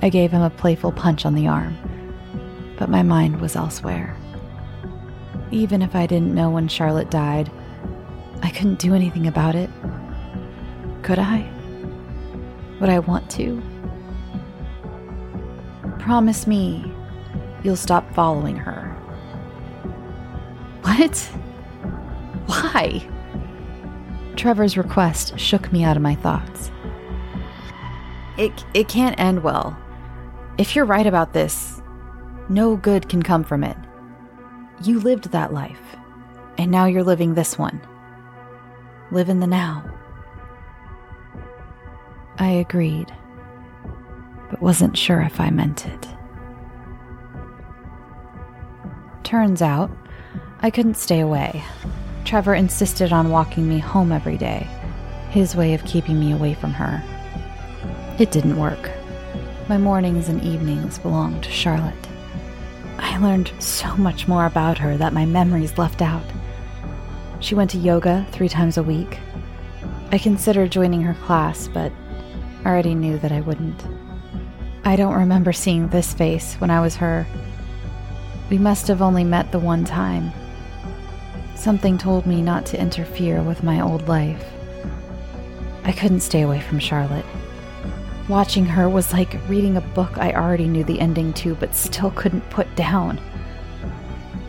I 0.01 0.09
gave 0.09 0.32
him 0.32 0.41
a 0.41 0.49
playful 0.49 0.91
punch 0.91 1.26
on 1.26 1.36
the 1.36 1.47
arm, 1.47 1.78
but 2.78 2.89
my 2.89 3.03
mind 3.03 3.41
was 3.41 3.55
elsewhere. 3.55 4.15
Even 5.51 5.82
if 5.82 5.95
I 5.95 6.07
didn't 6.07 6.34
know 6.34 6.49
when 6.49 6.67
Charlotte 6.67 7.11
died, 7.11 7.51
I 8.41 8.49
couldn't 8.49 8.80
do 8.80 8.93
anything 8.93 9.28
about 9.28 9.55
it. 9.55 9.70
Could 11.03 11.20
I? 11.20 11.49
Would 12.80 12.89
I 12.89 12.99
want 12.99 13.30
to? 13.32 13.61
Promise 15.99 16.47
me 16.47 16.91
you'll 17.64 17.76
stop 17.76 18.14
following 18.14 18.55
her. 18.55 18.95
What? 20.82 21.18
Why? 22.45 23.07
Trevor's 24.36 24.78
request 24.78 25.38
shook 25.38 25.72
me 25.72 25.84
out 25.84 25.97
of 25.97 26.03
my 26.03 26.16
thoughts. 26.16 26.72
It, 28.38 28.64
it 28.74 28.88
can't 28.88 29.20
end 29.20 29.43
well. 29.43 29.78
If 30.57 30.76
you're 30.76 30.86
right 30.86 31.05
about 31.05 31.34
this, 31.34 31.82
no 32.47 32.76
good 32.76 33.10
can 33.10 33.22
come 33.22 33.43
from 33.43 33.64
it. 33.64 33.78
You 34.84 34.99
lived 34.99 35.32
that 35.32 35.53
life, 35.53 35.95
and 36.57 36.72
now 36.72 36.86
you're 36.86 37.03
living 37.03 37.34
this 37.34 37.57
one. 37.57 37.82
Live 39.12 39.30
in 39.30 39.41
the 39.41 39.47
now. 39.47 39.84
I 42.38 42.49
agreed, 42.49 43.14
but 44.49 44.62
wasn't 44.62 44.97
sure 44.97 45.22
if 45.22 45.41
I 45.41 45.49
meant 45.49 45.86
it. 45.86 46.07
Turns 49.30 49.61
out, 49.61 49.91
I 50.61 50.71
couldn't 50.71 50.97
stay 50.97 51.19
away. 51.19 51.63
Trevor 52.25 52.55
insisted 52.55 53.13
on 53.13 53.30
walking 53.30 53.69
me 53.69 53.77
home 53.77 54.11
every 54.11 54.38
day, 54.38 54.67
his 55.30 55.55
way 55.55 55.75
of 55.75 55.86
keeping 55.86 56.19
me 56.19 56.32
away 56.32 56.55
from 56.55 56.73
her. 56.73 57.03
It 58.17 58.32
didn't 58.32 58.57
work. 58.57 58.89
My 59.67 59.77
mornings 59.77 60.30
and 60.30 60.43
evenings 60.43 60.97
belonged 60.97 61.43
to 61.43 61.51
Charlotte. 61.51 62.07
I 62.97 63.19
learned 63.19 63.51
so 63.59 63.95
much 63.97 64.27
more 64.27 64.47
about 64.47 64.80
her 64.80 64.97
that 64.97 65.13
my 65.13 65.27
memories 65.27 65.77
left 65.77 66.01
out. 66.01 66.25
She 67.39 67.53
went 67.53 67.69
to 67.69 67.77
yoga 67.77 68.25
three 68.32 68.49
times 68.49 68.77
a 68.77 68.84
week. 68.84 69.19
I 70.11 70.17
considered 70.17 70.71
joining 70.71 71.03
her 71.03 71.25
class, 71.25 71.67
but 71.67 71.91
I 72.65 72.69
already 72.69 72.95
knew 72.95 73.19
that 73.19 73.32
I 73.32 73.41
wouldn't. 73.41 73.86
I 74.86 74.95
don't 74.95 75.13
remember 75.13 75.53
seeing 75.53 75.88
this 75.89 76.15
face 76.15 76.55
when 76.55 76.71
I 76.71 76.82
was 76.82 76.95
her. 76.95 77.27
We 78.50 78.58
must 78.58 78.88
have 78.88 79.02
only 79.02 79.24
met 79.24 79.52
the 79.52 79.60
one 79.60 79.86
time. 79.86 80.32
Something 81.56 81.97
told 81.97 82.26
me 82.26 82.41
not 82.41 82.66
to 82.68 82.80
interfere 82.82 83.43
with 83.43 83.64
my 83.64 83.82
old 83.82 84.08
life. 84.08 84.43
I 85.84 85.91
couldn't 85.91 86.22
stay 86.22 86.41
away 86.41 86.60
from 86.60 86.80
Charlotte. 86.80 87.26
Watching 88.28 88.66
her 88.66 88.88
was 88.89 89.14
like 89.14 89.39
reading 89.47 89.78
a 89.78 89.82
book 89.82 90.18
I 90.18 90.34
already 90.34 90.68
knew 90.68 90.84
the 90.84 91.00
ending 91.00 91.34
to, 91.34 91.56
but 91.56 91.76
still 91.76 92.12
couldn't 92.12 92.50
put 92.50 92.76
down. 92.76 93.20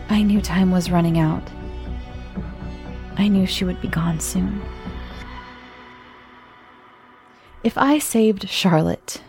I 0.09 0.23
knew 0.23 0.41
time 0.41 0.71
was 0.71 0.91
running 0.91 1.19
out. 1.19 1.43
I 3.17 3.27
knew 3.27 3.45
she 3.45 3.65
would 3.65 3.81
be 3.81 3.87
gone 3.87 4.19
soon. 4.19 4.61
If 7.63 7.77
I 7.77 7.99
saved 7.99 8.49
Charlotte, 8.49 9.21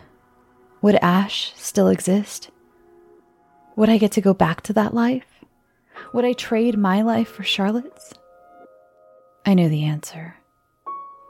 would 0.81 0.95
Ash 0.95 1.53
still 1.55 1.87
exist? 1.87 2.49
Would 3.75 3.89
I 3.89 3.97
get 3.97 4.11
to 4.13 4.21
go 4.21 4.33
back 4.33 4.61
to 4.63 4.73
that 4.73 4.93
life? 4.93 5.25
Would 6.13 6.25
I 6.25 6.33
trade 6.33 6.77
my 6.77 7.01
life 7.01 7.27
for 7.27 7.43
Charlotte's? 7.43 8.13
I 9.45 9.55
knew 9.55 9.67
the 9.67 9.83
answer. 9.83 10.35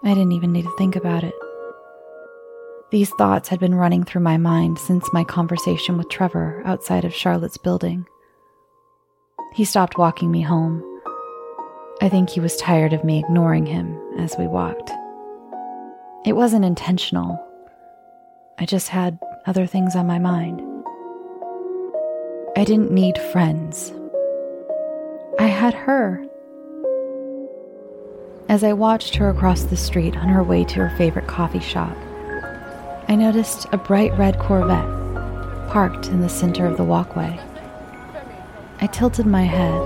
I 0.04 0.10
didn't 0.10 0.34
even 0.34 0.52
need 0.52 0.66
to 0.66 0.76
think 0.78 0.96
about 0.96 1.24
it. 1.24 1.34
These 2.92 3.12
thoughts 3.12 3.48
had 3.48 3.60
been 3.60 3.76
running 3.76 4.04
through 4.04 4.22
my 4.22 4.38
mind 4.38 4.78
since 4.78 5.12
my 5.14 5.24
conversation 5.24 5.98
with 5.98 6.10
Trevor 6.10 6.62
outside 6.66 7.06
of 7.06 7.14
Charlotte's 7.14 7.58
building. 7.58 8.06
He 9.54 9.64
stopped 9.64 9.98
walking 9.98 10.30
me 10.30 10.42
home. 10.42 10.84
I 12.02 12.10
think 12.10 12.30
he 12.30 12.40
was 12.42 12.58
tired 12.58 12.92
of 12.92 13.04
me 13.04 13.20
ignoring 13.20 13.66
him 13.66 13.98
as 14.18 14.36
we 14.38 14.48
walked. 14.48 14.92
It 16.26 16.34
wasn't 16.34 16.66
intentional. 16.66 17.40
I 18.60 18.66
just 18.66 18.90
had 18.90 19.18
other 19.46 19.66
things 19.66 19.96
on 19.96 20.06
my 20.06 20.20
mind. 20.20 20.73
I 22.56 22.66
didn't 22.66 22.92
need 22.92 23.18
friends. 23.18 23.92
I 25.40 25.48
had 25.48 25.74
her. 25.74 26.24
As 28.48 28.64
I 28.64 28.74
watched 28.74 29.16
her 29.16 29.32
across 29.32 29.64
the 29.64 29.76
street 29.76 30.16
on 30.16 30.30
her 30.30 30.44
way 30.44 30.64
to 30.66 30.76
her 30.76 30.96
favorite 30.96 31.26
coffee 31.26 31.60
shop, 31.60 31.98
I 33.08 33.16
noticed 33.16 33.66
a 33.72 33.78
bright 33.78 34.16
red 34.20 34.38
Corvette 34.38 34.88
parked 35.72 36.10
in 36.10 36.22
the 36.22 36.30
center 36.30 36.68
of 36.68 36.78
the 36.78 36.84
walkway. 36.84 37.40
I 38.82 38.86
tilted 38.86 39.26
my 39.26 39.46
head. 39.46 39.82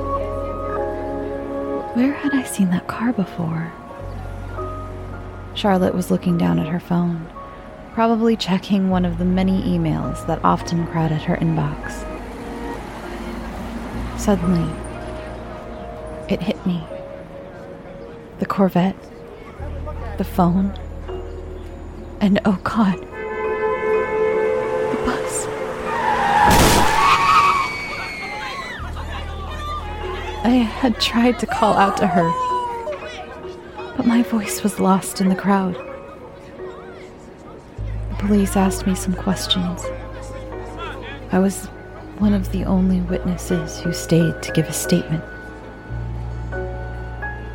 Where 1.96 2.12
had 2.12 2.34
I 2.34 2.44
seen 2.44 2.70
that 2.72 2.88
car 2.88 3.14
before? 3.14 3.72
Charlotte 5.54 5.96
was 5.96 6.12
looking 6.12 6.38
down 6.38 6.60
at 6.60 6.68
her 6.68 6.82
phone, 6.82 7.30
probably 7.94 8.36
checking 8.36 8.90
one 8.90 9.06
of 9.06 9.20
the 9.20 9.26
many 9.26 9.62
emails 9.64 10.28
that 10.28 10.44
often 10.44 10.86
crowded 10.88 11.22
her 11.22 11.38
inbox. 11.38 12.04
Suddenly, 14.28 14.70
it 16.28 16.42
hit 16.42 16.66
me. 16.66 16.84
The 18.40 18.46
Corvette, 18.46 18.98
the 20.18 20.26
phone, 20.26 20.78
and 22.20 22.38
oh 22.44 22.60
God, 22.62 22.96
the 24.92 25.02
bus. 25.06 25.48
I 30.44 30.50
had 30.82 31.00
tried 31.00 31.40
to 31.40 31.46
call 31.46 31.76
out 31.76 31.96
to 31.96 32.08
her, 32.08 32.30
but 33.96 34.06
my 34.06 34.24
voice 34.24 34.62
was 34.62 34.82
lost 34.82 35.22
in 35.22 35.30
the 35.30 35.36
crowd. 35.36 35.76
The 38.10 38.16
police 38.20 38.58
asked 38.58 38.86
me 38.86 38.94
some 38.94 39.14
questions. 39.14 39.86
I 41.32 41.40
was 41.40 41.70
one 42.20 42.34
of 42.34 42.52
the 42.52 42.66
only 42.66 43.02
witnesses 43.02 43.80
who 43.80 43.94
stayed 43.94 44.42
to 44.42 44.52
give 44.52 44.68
a 44.68 44.74
statement. 44.74 45.24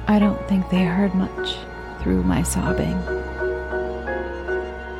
I 0.07 0.19
don't 0.19 0.41
think 0.49 0.69
they 0.71 0.85
heard 0.85 1.15
much 1.15 1.57
through 2.01 2.23
my 2.23 2.43
sobbing. 2.43 2.97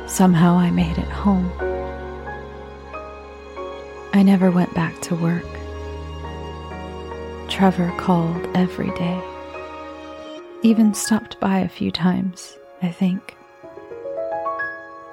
Somehow 0.07 0.57
I 0.57 0.69
made 0.69 0.97
it 0.97 1.07
home. 1.07 1.51
I 4.13 4.21
never 4.21 4.51
went 4.51 4.73
back 4.73 4.99
to 5.03 5.15
work. 5.15 5.45
Trevor 7.49 7.93
called 7.97 8.47
every 8.55 8.91
day. 8.91 9.21
Even 10.61 10.93
stopped 10.93 11.39
by 11.39 11.59
a 11.59 11.69
few 11.69 11.91
times, 11.91 12.57
I 12.81 12.89
think. 12.89 13.35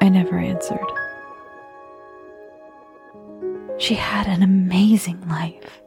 I 0.01 0.09
never 0.09 0.38
answered. 0.38 0.99
She 3.91 3.97
had 3.97 4.28
an 4.28 4.45
amazing 4.45 5.28
life. 5.28 5.82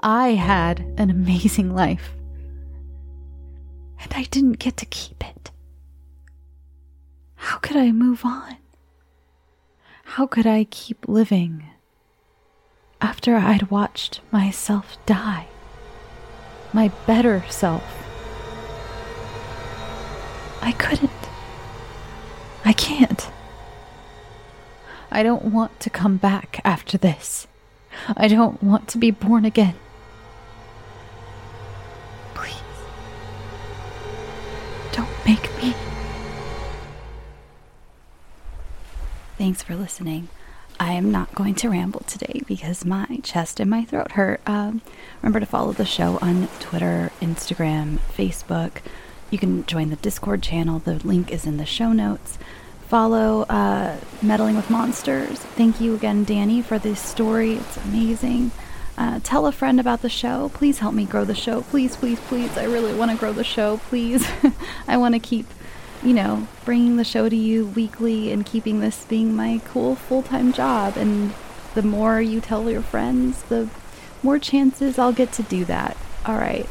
I 0.00 0.32
had 0.32 0.80
an 0.98 1.08
amazing 1.08 1.74
life. 1.74 2.14
And 3.98 4.12
I 4.12 4.24
didn't 4.24 4.58
get 4.58 4.76
to 4.76 4.84
keep 4.84 5.24
it. 5.26 5.50
How 7.36 7.56
could 7.56 7.78
I 7.78 7.92
move 7.92 8.26
on? 8.26 8.58
How 10.04 10.26
could 10.26 10.46
I 10.46 10.64
keep 10.64 11.08
living 11.08 11.64
after 13.00 13.36
I'd 13.36 13.70
watched 13.70 14.20
myself 14.30 14.98
die? 15.06 15.46
My 16.74 16.88
better 17.06 17.42
self. 17.48 18.04
I 20.60 20.72
couldn't. 20.72 21.10
I 22.66 22.74
can't. 22.74 23.30
I 25.14 25.22
don't 25.22 25.44
want 25.44 25.78
to 25.80 25.90
come 25.90 26.16
back 26.16 26.60
after 26.64 26.96
this. 26.96 27.46
I 28.16 28.28
don't 28.28 28.62
want 28.62 28.88
to 28.88 28.98
be 28.98 29.10
born 29.10 29.44
again. 29.44 29.74
Please. 32.34 32.54
Don't 34.92 35.10
make 35.26 35.42
me. 35.62 35.74
Thanks 39.36 39.62
for 39.62 39.76
listening. 39.76 40.28
I 40.80 40.92
am 40.92 41.12
not 41.12 41.34
going 41.34 41.56
to 41.56 41.68
ramble 41.68 42.00
today 42.00 42.40
because 42.46 42.86
my 42.86 43.20
chest 43.22 43.60
and 43.60 43.70
my 43.70 43.84
throat 43.84 44.12
hurt. 44.12 44.40
Um, 44.46 44.80
remember 45.20 45.40
to 45.40 45.46
follow 45.46 45.72
the 45.72 45.84
show 45.84 46.18
on 46.22 46.48
Twitter, 46.58 47.12
Instagram, 47.20 47.98
Facebook. 48.16 48.78
You 49.30 49.38
can 49.38 49.66
join 49.66 49.90
the 49.90 49.96
Discord 49.96 50.42
channel. 50.42 50.78
The 50.78 51.06
link 51.06 51.30
is 51.30 51.44
in 51.44 51.58
the 51.58 51.66
show 51.66 51.92
notes. 51.92 52.38
Follow 52.92 53.44
uh, 53.44 53.96
Meddling 54.20 54.54
with 54.54 54.68
Monsters. 54.68 55.38
Thank 55.38 55.80
you 55.80 55.94
again, 55.94 56.26
Dani, 56.26 56.62
for 56.62 56.78
this 56.78 57.00
story. 57.00 57.54
It's 57.54 57.78
amazing. 57.78 58.50
Uh, 58.98 59.18
tell 59.22 59.46
a 59.46 59.52
friend 59.52 59.80
about 59.80 60.02
the 60.02 60.10
show. 60.10 60.50
Please 60.52 60.80
help 60.80 60.92
me 60.92 61.06
grow 61.06 61.24
the 61.24 61.34
show. 61.34 61.62
Please, 61.62 61.96
please, 61.96 62.20
please. 62.20 62.54
I 62.58 62.64
really 62.64 62.92
want 62.92 63.10
to 63.10 63.16
grow 63.16 63.32
the 63.32 63.44
show. 63.44 63.78
Please. 63.88 64.28
I 64.86 64.98
want 64.98 65.14
to 65.14 65.18
keep 65.18 65.46
you 66.02 66.12
know, 66.12 66.46
bringing 66.66 66.98
the 66.98 67.04
show 67.04 67.30
to 67.30 67.34
you 67.34 67.64
weekly 67.68 68.30
and 68.30 68.44
keeping 68.44 68.80
this 68.80 69.06
being 69.06 69.34
my 69.34 69.62
cool 69.64 69.94
full 69.94 70.22
time 70.22 70.52
job. 70.52 70.98
And 70.98 71.32
the 71.72 71.82
more 71.82 72.20
you 72.20 72.42
tell 72.42 72.70
your 72.70 72.82
friends, 72.82 73.42
the 73.44 73.70
more 74.22 74.38
chances 74.38 74.98
I'll 74.98 75.14
get 75.14 75.32
to 75.32 75.42
do 75.42 75.64
that. 75.64 75.96
All 76.26 76.36
right. 76.36 76.68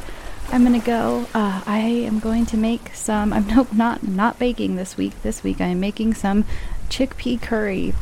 I'm 0.52 0.64
gonna 0.64 0.80
go. 0.80 1.26
Uh, 1.34 1.62
I 1.64 1.78
am 1.78 2.18
going 2.18 2.44
to 2.46 2.58
make 2.58 2.94
some. 2.94 3.32
I'm 3.32 3.46
nope, 3.56 3.72
not 3.72 4.02
not 4.02 4.38
baking 4.38 4.76
this 4.76 4.98
week. 4.98 5.20
This 5.22 5.42
week 5.42 5.62
I 5.62 5.68
am 5.68 5.80
making 5.80 6.12
some 6.12 6.44
chickpea 6.90 7.40
curry, 7.40 7.94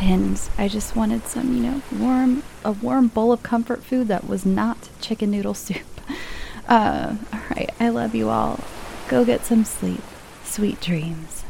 and 0.00 0.40
I 0.56 0.68
just 0.68 0.96
wanted 0.96 1.26
some, 1.26 1.54
you 1.54 1.62
know, 1.62 1.82
warm 1.92 2.42
a 2.64 2.72
warm 2.72 3.08
bowl 3.08 3.30
of 3.30 3.42
comfort 3.42 3.84
food 3.84 4.08
that 4.08 4.26
was 4.26 4.46
not 4.46 4.88
chicken 5.02 5.30
noodle 5.30 5.52
soup. 5.66 6.00
Uh, 6.66 7.16
all 7.32 7.40
right, 7.50 7.70
I 7.78 7.90
love 7.90 8.14
you 8.14 8.30
all. 8.30 8.60
Go 9.08 9.24
get 9.24 9.44
some 9.44 9.64
sleep. 9.64 10.02
Sweet 10.44 10.80
dreams. 10.80 11.44